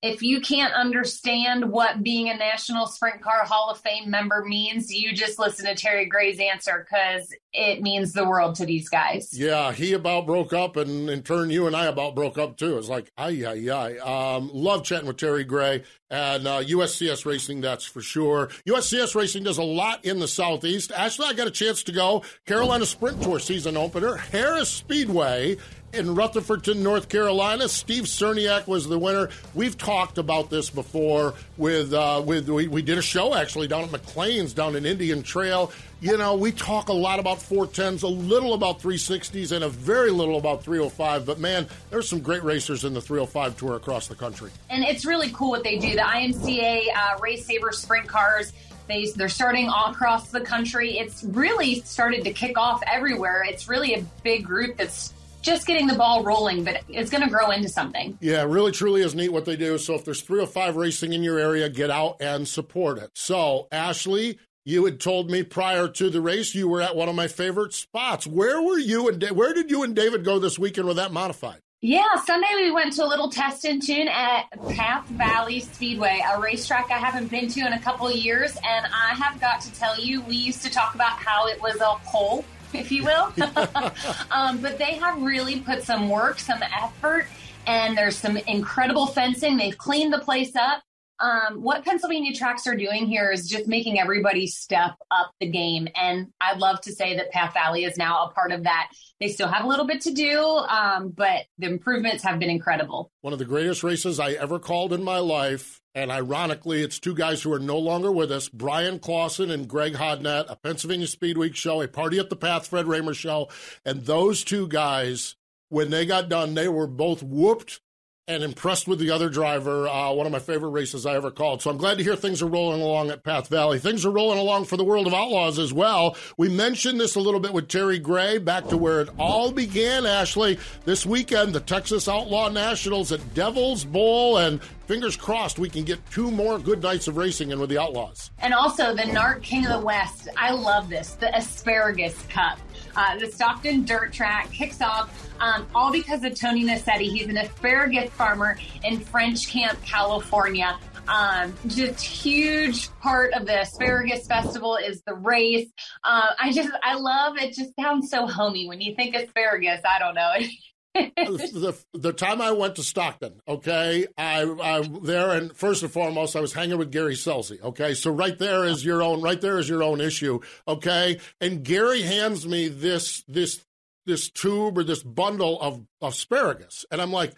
if 0.05 0.21
you 0.21 0.39
can't 0.39 0.73
understand 0.73 1.71
what 1.71 2.03
being 2.03 2.29
a 2.29 2.37
National 2.37 2.85
Sprint 2.85 3.21
Car 3.21 3.43
Hall 3.43 3.71
of 3.71 3.79
Fame 3.79 4.09
member 4.09 4.45
means, 4.45 4.93
you 4.93 5.13
just 5.13 5.39
listen 5.39 5.65
to 5.65 5.73
Terry 5.73 6.05
Gray's 6.05 6.39
answer 6.39 6.85
because 6.87 7.33
it 7.55 7.81
means 7.81 8.13
the 8.13 8.27
world 8.27 8.55
to 8.55 8.65
these 8.65 8.89
guys. 8.89 9.29
Yeah, 9.31 9.71
he 9.71 9.93
about 9.93 10.25
broke 10.25 10.53
up, 10.53 10.75
and 10.75 11.09
in 11.09 11.23
turn, 11.23 11.49
you 11.49 11.67
and 11.67 11.75
I 11.75 11.85
about 11.85 12.15
broke 12.15 12.37
up 12.37 12.57
too. 12.57 12.77
It's 12.77 12.89
like, 12.89 13.11
ay, 13.17 13.45
ay, 13.45 13.69
ay. 13.71 13.97
Um, 13.97 14.49
love 14.53 14.83
chatting 14.83 15.07
with 15.07 15.17
Terry 15.17 15.43
Gray 15.43 15.83
and 16.09 16.47
uh, 16.47 16.61
USCS 16.61 17.25
Racing, 17.25 17.61
that's 17.61 17.85
for 17.85 18.01
sure. 18.01 18.47
USCS 18.67 19.15
Racing 19.15 19.43
does 19.43 19.57
a 19.57 19.63
lot 19.63 20.05
in 20.05 20.19
the 20.19 20.27
Southeast. 20.27 20.91
Actually, 20.95 21.29
I 21.29 21.33
got 21.33 21.47
a 21.47 21.51
chance 21.51 21.83
to 21.83 21.91
go. 21.91 22.23
Carolina 22.45 22.85
Sprint 22.85 23.21
Tour 23.23 23.39
season 23.39 23.75
opener, 23.77 24.15
Harris 24.15 24.69
Speedway 24.69 25.57
in 25.95 26.07
Rutherfordton, 26.07 26.77
North 26.77 27.09
Carolina. 27.09 27.69
Steve 27.69 28.03
Cerniak 28.03 28.67
was 28.67 28.87
the 28.87 28.99
winner. 28.99 29.29
We've 29.53 29.77
talked 29.77 30.17
about 30.17 30.49
this 30.49 30.69
before 30.69 31.33
with 31.57 31.93
uh, 31.93 32.21
with 32.25 32.49
we, 32.49 32.67
we 32.67 32.81
did 32.81 32.97
a 32.97 33.01
show 33.01 33.33
actually 33.33 33.67
down 33.67 33.85
at 33.85 33.91
McLean's 33.91 34.53
down 34.53 34.75
in 34.75 34.85
Indian 34.85 35.23
Trail. 35.23 35.71
You 36.05 36.17
know, 36.17 36.35
we 36.35 36.51
talk 36.51 36.89
a 36.89 36.93
lot 36.93 37.17
about 37.17 37.39
410s, 37.39 38.03
a 38.03 38.07
little 38.07 38.53
about 38.53 38.79
360s, 38.79 39.51
and 39.51 39.63
a 39.63 39.69
very 39.69 40.11
little 40.11 40.37
about 40.37 40.63
305. 40.63 41.25
But 41.25 41.39
man, 41.39 41.67
there's 41.89 42.07
some 42.07 42.19
great 42.19 42.43
racers 42.43 42.85
in 42.85 42.93
the 42.93 43.01
305 43.01 43.57
tour 43.57 43.75
across 43.75 44.05
the 44.05 44.13
country. 44.13 44.51
And 44.69 44.83
it's 44.83 45.03
really 45.03 45.31
cool 45.31 45.49
what 45.49 45.63
they 45.63 45.79
do. 45.79 45.95
The 45.95 46.03
IMCA 46.03 46.95
uh, 46.95 47.17
Race 47.19 47.47
Saver 47.47 47.71
Sprint 47.71 48.07
Cars. 48.07 48.53
They, 48.87 49.09
they're 49.15 49.29
starting 49.29 49.67
all 49.67 49.93
across 49.93 50.29
the 50.29 50.41
country. 50.41 50.99
It's 50.99 51.23
really 51.23 51.81
started 51.81 52.23
to 52.25 52.33
kick 52.33 52.55
off 52.55 52.83
everywhere. 52.85 53.43
It's 53.43 53.67
really 53.67 53.95
a 53.95 54.05
big 54.21 54.45
group 54.45 54.77
that's 54.77 55.11
just 55.41 55.65
getting 55.65 55.87
the 55.87 55.95
ball 55.95 56.23
rolling, 56.23 56.63
but 56.63 56.81
it's 56.87 57.09
going 57.09 57.23
to 57.23 57.29
grow 57.29 57.49
into 57.51 57.69
something. 57.69 58.17
Yeah, 58.19 58.43
really, 58.43 58.71
truly 58.71 59.01
is 59.01 59.15
neat 59.15 59.29
what 59.29 59.45
they 59.45 59.55
do. 59.55 59.77
So 59.77 59.93
if 59.95 60.05
there's 60.05 60.21
305 60.21 60.75
racing 60.75 61.13
in 61.13 61.23
your 61.23 61.39
area, 61.39 61.69
get 61.69 61.89
out 61.89 62.17
and 62.19 62.47
support 62.47 62.97
it. 62.97 63.11
So, 63.13 63.67
Ashley, 63.71 64.39
you 64.65 64.83
had 64.85 64.99
told 64.99 65.29
me 65.29 65.43
prior 65.43 65.87
to 65.87 66.09
the 66.09 66.19
race 66.19 66.55
you 66.55 66.67
were 66.67 66.81
at 66.81 66.95
one 66.95 67.07
of 67.07 67.13
my 67.13 67.27
favorite 67.27 67.73
spots. 67.73 68.25
Where 68.25 68.59
were 68.61 68.79
you 68.79 69.07
and 69.07 69.23
where 69.29 69.53
did 69.53 69.69
you 69.69 69.83
and 69.83 69.95
David 69.95 70.25
go 70.25 70.39
this 70.39 70.57
weekend 70.57 70.87
with 70.87 70.97
that 70.97 71.13
modified? 71.13 71.59
Yeah, 71.81 72.15
Sunday 72.25 72.47
we 72.55 72.71
went 72.71 72.93
to 72.93 73.05
a 73.05 73.05
little 73.05 73.29
test 73.29 73.63
and 73.63 73.79
tune 73.79 74.07
at 74.07 74.45
Path 74.69 75.07
Valley 75.09 75.59
Speedway, 75.59 76.19
a 76.33 76.39
racetrack 76.39 76.89
I 76.89 76.97
haven't 76.97 77.27
been 77.27 77.47
to 77.49 77.59
in 77.59 77.73
a 77.73 77.79
couple 77.79 78.07
of 78.07 78.15
years. 78.15 78.57
And 78.67 78.87
I 78.87 79.13
have 79.13 79.39
got 79.39 79.61
to 79.61 79.71
tell 79.73 79.99
you, 79.99 80.21
we 80.21 80.35
used 80.35 80.63
to 80.63 80.71
talk 80.71 80.95
about 80.95 81.11
how 81.11 81.47
it 81.47 81.61
was 81.61 81.75
a 81.75 81.85
hole 81.85 82.43
if 82.73 82.91
you 82.91 83.03
will. 83.03 83.31
um, 84.31 84.57
but 84.57 84.79
they 84.79 84.95
have 84.95 85.21
really 85.21 85.59
put 85.59 85.83
some 85.83 86.09
work, 86.09 86.39
some 86.39 86.63
effort, 86.63 87.27
and 87.67 87.95
there's 87.95 88.17
some 88.17 88.35
incredible 88.35 89.05
fencing. 89.05 89.55
They've 89.57 89.77
cleaned 89.77 90.11
the 90.11 90.19
place 90.19 90.55
up. 90.55 90.81
Um, 91.19 91.61
what 91.61 91.85
Pennsylvania 91.85 92.33
tracks 92.33 92.67
are 92.67 92.75
doing 92.75 93.07
here 93.07 93.31
is 93.31 93.47
just 93.47 93.67
making 93.67 93.99
everybody 93.99 94.47
step 94.47 94.91
up 95.11 95.31
the 95.39 95.49
game. 95.49 95.87
And 95.95 96.27
I'd 96.41 96.59
love 96.59 96.81
to 96.81 96.91
say 96.91 97.15
that 97.15 97.31
Path 97.31 97.53
Valley 97.53 97.85
is 97.85 97.97
now 97.97 98.25
a 98.25 98.31
part 98.31 98.51
of 98.51 98.63
that. 98.63 98.91
They 99.19 99.29
still 99.29 99.47
have 99.47 99.63
a 99.63 99.67
little 99.67 99.87
bit 99.87 100.01
to 100.01 100.11
do, 100.11 100.41
um, 100.41 101.09
but 101.09 101.45
the 101.57 101.67
improvements 101.67 102.23
have 102.23 102.39
been 102.39 102.49
incredible. 102.49 103.11
One 103.21 103.33
of 103.33 103.39
the 103.39 103.45
greatest 103.45 103.83
races 103.83 104.19
I 104.19 104.31
ever 104.31 104.59
called 104.59 104.93
in 104.93 105.03
my 105.03 105.19
life. 105.19 105.81
And 105.93 106.11
ironically, 106.11 106.81
it's 106.81 106.99
two 106.99 107.15
guys 107.15 107.41
who 107.41 107.53
are 107.53 107.59
no 107.59 107.79
longer 107.79 108.11
with 108.11 108.29
us 108.29 108.49
Bryan 108.49 108.99
Clauson 108.99 109.49
and 109.49 109.65
Greg 109.65 109.93
Hodnett, 109.93 110.45
a 110.49 110.57
Pennsylvania 110.57 111.07
Speed 111.07 111.37
Week 111.37 111.55
show, 111.55 111.81
a 111.81 111.87
Party 111.87 112.19
at 112.19 112.29
the 112.29 112.35
Path 112.35 112.67
Fred 112.67 112.85
Rahmer 112.85 113.15
show. 113.15 113.47
And 113.85 114.05
those 114.05 114.43
two 114.43 114.67
guys, 114.67 115.37
when 115.69 115.91
they 115.91 116.05
got 116.05 116.27
done, 116.27 116.53
they 116.53 116.67
were 116.67 116.87
both 116.87 117.23
whooped 117.23 117.79
and 118.27 118.41
impressed 118.41 118.87
with 118.87 118.97
the 118.97 119.11
other 119.11 119.29
driver. 119.29 119.87
Uh, 119.87 120.11
one 120.11 120.25
of 120.25 120.31
my 120.31 120.39
favorite 120.39 120.71
races 120.71 121.05
I 121.05 121.13
ever 121.13 121.29
called. 121.29 121.61
So 121.61 121.69
I'm 121.69 121.77
glad 121.77 121.99
to 121.99 122.03
hear 122.03 122.15
things 122.15 122.41
are 122.41 122.47
rolling 122.47 122.81
along 122.81 123.11
at 123.11 123.23
Path 123.23 123.49
Valley. 123.49 123.77
Things 123.77 124.03
are 124.03 124.09
rolling 124.09 124.39
along 124.39 124.65
for 124.65 124.77
the 124.77 124.83
World 124.83 125.05
of 125.05 125.13
Outlaws 125.13 125.59
as 125.59 125.71
well. 125.71 126.17
We 126.35 126.49
mentioned 126.49 126.99
this 126.99 127.15
a 127.15 127.19
little 127.19 127.39
bit 127.39 127.53
with 127.53 127.67
Terry 127.67 127.99
Gray, 127.99 128.39
back 128.39 128.67
to 128.69 128.77
where 128.77 129.01
it 129.01 129.09
all 129.19 129.51
began, 129.51 130.07
Ashley. 130.07 130.57
This 130.85 131.05
weekend, 131.05 131.53
the 131.53 131.59
Texas 131.59 132.07
Outlaw 132.07 132.49
Nationals 132.49 133.11
at 133.11 133.35
Devil's 133.35 133.85
Bowl, 133.85 134.37
and 134.37 134.59
fingers 134.87 135.15
crossed 135.15 135.59
we 135.59 135.69
can 135.69 135.83
get 135.83 135.99
two 136.11 136.31
more 136.31 136.59
good 136.59 136.81
nights 136.81 137.07
of 137.07 137.17
racing 137.17 137.51
in 137.51 137.59
with 137.59 137.69
the 137.69 137.77
Outlaws. 137.77 138.31
And 138.39 138.53
also 138.53 138.95
the 138.95 139.03
NARC 139.03 139.41
King 139.41 139.65
of 139.65 139.71
the 139.71 139.85
West. 139.85 140.27
I 140.37 140.51
love 140.51 140.89
this, 140.89 141.11
the 141.13 141.35
Asparagus 141.35 142.21
Cup. 142.27 142.59
Uh, 142.95 143.17
the 143.17 143.31
Stockton 143.31 143.83
Dirt 143.83 144.13
Track 144.13 144.51
kicks 144.51 144.81
off 144.81 145.29
um, 145.39 145.67
all 145.75 145.91
because 145.91 146.23
of 146.23 146.39
Tony 146.39 146.63
Nassetti. 146.63 147.09
He's 147.11 147.27
an 147.27 147.37
asparagus 147.37 148.09
farmer 148.11 148.57
in 148.83 148.99
French 148.99 149.49
Camp, 149.49 149.81
California. 149.83 150.79
Um, 151.07 151.53
just 151.67 152.01
huge 152.01 152.89
part 152.99 153.33
of 153.33 153.45
the 153.45 153.61
asparagus 153.61 154.25
festival 154.25 154.77
is 154.77 155.01
the 155.05 155.13
race. 155.13 155.69
Uh, 156.03 156.29
I 156.39 156.51
just, 156.51 156.71
I 156.83 156.95
love 156.95 157.37
it. 157.37 157.53
Just 157.53 157.75
sounds 157.79 158.09
so 158.09 158.25
homey 158.25 158.67
when 158.67 158.81
you 158.81 158.95
think 158.95 159.15
asparagus. 159.15 159.81
I 159.85 159.99
don't 159.99 160.15
know. 160.15 160.33
the, 160.95 161.77
the 161.93 162.13
time 162.13 162.41
I 162.41 162.51
went 162.51 162.75
to 162.75 162.83
Stockton, 162.83 163.41
okay, 163.47 164.07
I 164.17 164.43
I 164.43 164.89
there 165.03 165.31
and 165.31 165.55
first 165.55 165.83
and 165.83 165.91
foremost 165.91 166.35
I 166.35 166.39
was 166.39 166.53
hanging 166.53 166.77
with 166.77 166.91
Gary 166.91 167.15
Scelzi, 167.15 167.61
okay. 167.61 167.93
So 167.93 168.11
right 168.11 168.37
there 168.37 168.63
is 168.63 168.85
your 168.85 169.03
own 169.03 169.21
right 169.21 169.39
there 169.39 169.59
is 169.59 169.67
your 169.67 169.83
own 169.83 169.99
issue, 169.99 170.39
okay. 170.67 171.19
And 171.41 171.63
Gary 171.63 172.01
hands 172.01 172.47
me 172.47 172.69
this 172.69 173.23
this 173.27 173.65
this 174.05 174.29
tube 174.29 174.77
or 174.77 174.83
this 174.83 175.03
bundle 175.03 175.59
of 175.61 175.85
asparagus, 176.01 176.85
and 176.89 177.01
I'm 177.01 177.11
like, 177.11 177.33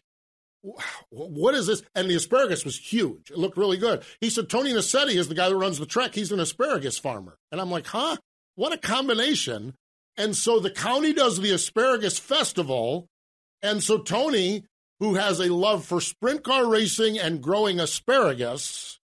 what 1.09 1.55
is 1.55 1.65
this? 1.65 1.81
And 1.95 2.09
the 2.09 2.15
asparagus 2.15 2.63
was 2.63 2.77
huge. 2.77 3.31
It 3.31 3.39
looked 3.39 3.57
really 3.57 3.77
good. 3.77 4.03
He 4.21 4.29
said 4.29 4.49
Tony 4.49 4.71
Nassetti 4.71 5.15
is 5.15 5.29
the 5.29 5.35
guy 5.35 5.49
that 5.49 5.55
runs 5.55 5.79
the 5.79 5.85
trek. 5.85 6.13
He's 6.13 6.31
an 6.31 6.39
asparagus 6.39 6.99
farmer, 6.99 7.37
and 7.51 7.59
I'm 7.59 7.71
like, 7.71 7.87
huh? 7.87 8.17
What 8.55 8.73
a 8.73 8.77
combination! 8.77 9.73
And 10.15 10.35
so 10.35 10.59
the 10.59 10.71
county 10.71 11.13
does 11.13 11.39
the 11.39 11.51
asparagus 11.51 12.19
festival 12.19 13.07
and 13.61 13.83
so 13.83 13.97
Tony, 13.99 14.63
who 14.99 15.15
has 15.15 15.39
a 15.39 15.53
love 15.53 15.85
for 15.85 16.01
sprint 16.01 16.43
car 16.43 16.67
racing 16.67 17.19
and 17.19 17.41
growing 17.41 17.79
asparagus, 17.79 18.99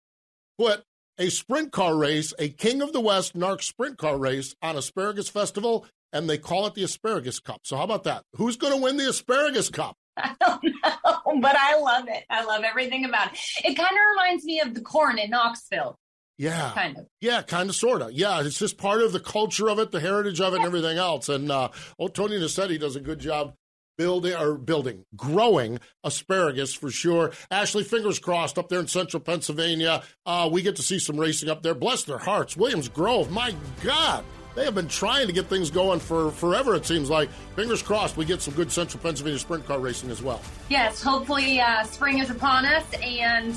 put 0.58 0.82
a 1.18 1.28
sprint 1.30 1.70
car 1.70 1.96
race, 1.96 2.32
a 2.38 2.48
King 2.48 2.80
of 2.80 2.92
the 2.92 3.00
West 3.00 3.36
NARC 3.36 3.62
sprint 3.62 3.98
car 3.98 4.16
race 4.18 4.54
on 4.62 4.76
Asparagus 4.76 5.28
Festival, 5.28 5.86
and 6.12 6.28
they 6.28 6.38
call 6.38 6.66
it 6.66 6.74
the 6.74 6.82
Asparagus 6.82 7.38
Cup. 7.38 7.60
So 7.64 7.76
how 7.76 7.84
about 7.84 8.04
that? 8.04 8.24
Who's 8.34 8.56
going 8.56 8.72
to 8.72 8.82
win 8.82 8.96
the 8.96 9.08
Asparagus 9.08 9.68
Cup? 9.68 9.96
I 10.16 10.34
don't 10.40 10.64
know, 10.64 11.40
but 11.40 11.56
I 11.56 11.78
love 11.78 12.06
it. 12.08 12.24
I 12.30 12.44
love 12.44 12.62
everything 12.64 13.04
about 13.04 13.32
it. 13.32 13.38
It 13.64 13.74
kind 13.74 13.90
of 13.90 13.98
reminds 14.12 14.44
me 14.44 14.60
of 14.60 14.74
the 14.74 14.80
corn 14.80 15.18
in 15.18 15.30
Knoxville. 15.30 15.96
Yeah. 16.38 16.72
Kind 16.74 16.96
of. 16.96 17.06
Yeah, 17.20 17.42
kind 17.42 17.68
of, 17.68 17.76
sort 17.76 18.00
of. 18.00 18.12
Yeah, 18.12 18.40
it's 18.40 18.58
just 18.58 18.78
part 18.78 19.02
of 19.02 19.12
the 19.12 19.20
culture 19.20 19.68
of 19.68 19.78
it, 19.78 19.92
the 19.92 20.00
heritage 20.00 20.40
of 20.40 20.54
it, 20.54 20.56
and 20.56 20.64
everything 20.64 20.96
else. 20.96 21.28
And 21.28 21.52
uh, 21.52 21.68
oh, 21.98 22.08
Tony 22.08 22.38
Nassetti 22.38 22.80
does 22.80 22.96
a 22.96 23.00
good 23.00 23.18
job 23.18 23.54
building 23.96 24.35
or 24.35 24.57
building, 24.57 25.05
growing 25.16 25.79
asparagus 26.05 26.74
for 26.74 26.90
sure. 26.90 27.33
Ashley, 27.50 27.85
fingers 27.85 28.18
crossed 28.18 28.59
up 28.59 28.68
there 28.68 28.81
in 28.81 28.87
central 28.87 29.22
Pennsylvania. 29.22 30.03
Uh, 30.24 30.48
we 30.50 30.62
get 30.62 30.76
to 30.76 30.83
see 30.83 30.98
some 30.98 31.18
racing 31.18 31.48
up 31.48 31.62
there. 31.62 31.74
Bless 31.74 32.05
their 32.05 32.18
hearts. 32.18 32.57
Williams 32.57 32.88
Grove, 32.88 33.31
my 33.31 33.55
God. 33.83 34.24
They 34.55 34.64
have 34.64 34.74
been 34.74 34.88
trying 34.88 35.26
to 35.26 35.33
get 35.33 35.46
things 35.46 35.70
going 35.70 36.00
for 36.00 36.31
forever, 36.33 36.74
it 36.74 36.85
seems 36.85 37.09
like. 37.09 37.31
Fingers 37.55 37.83
crossed 37.83 38.16
we 38.16 38.24
get 38.24 38.42
some 38.42 38.55
good 38.55 38.72
Central 38.72 39.03
Pennsylvania 39.03 39.38
sprint 39.38 39.66
car 39.66 39.79
racing 39.79 40.11
as 40.11 40.22
well. 40.22 40.40
Yes, 40.68 41.03
hopefully 41.03 41.61
uh, 41.61 41.85
spring 41.85 42.18
is 42.18 42.31
upon 42.31 42.66
us, 42.66 42.85
and 43.03 43.55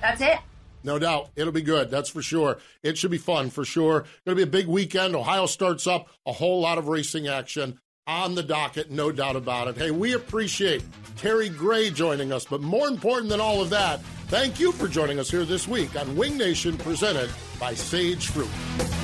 that's 0.00 0.20
it. 0.20 0.38
No 0.82 0.98
doubt. 0.98 1.30
It'll 1.34 1.52
be 1.52 1.62
good. 1.62 1.90
That's 1.90 2.10
for 2.10 2.20
sure. 2.20 2.58
It 2.82 2.98
should 2.98 3.10
be 3.10 3.18
fun 3.18 3.48
for 3.48 3.64
sure. 3.64 4.00
Going 4.26 4.36
to 4.36 4.36
be 4.36 4.42
a 4.42 4.46
big 4.46 4.66
weekend. 4.66 5.16
Ohio 5.16 5.46
starts 5.46 5.86
up, 5.86 6.08
a 6.26 6.32
whole 6.32 6.60
lot 6.60 6.76
of 6.76 6.88
racing 6.88 7.26
action 7.26 7.80
on 8.06 8.34
the 8.34 8.42
docket, 8.42 8.90
no 8.90 9.10
doubt 9.10 9.36
about 9.36 9.68
it. 9.68 9.76
Hey, 9.76 9.90
we 9.90 10.12
appreciate 10.12 10.84
Terry 11.16 11.48
Gray 11.48 11.90
joining 11.90 12.32
us, 12.32 12.44
but 12.44 12.60
more 12.60 12.86
important 12.86 13.30
than 13.30 13.40
all 13.40 13.62
of 13.62 13.70
that, 13.70 14.02
thank 14.28 14.60
you 14.60 14.72
for 14.72 14.88
joining 14.88 15.18
us 15.18 15.30
here 15.30 15.44
this 15.44 15.66
week 15.66 15.96
on 15.96 16.14
Winged 16.14 16.38
Nation 16.38 16.76
presented 16.76 17.30
by 17.58 17.72
Sage 17.72 18.28
Fruit. 18.28 19.03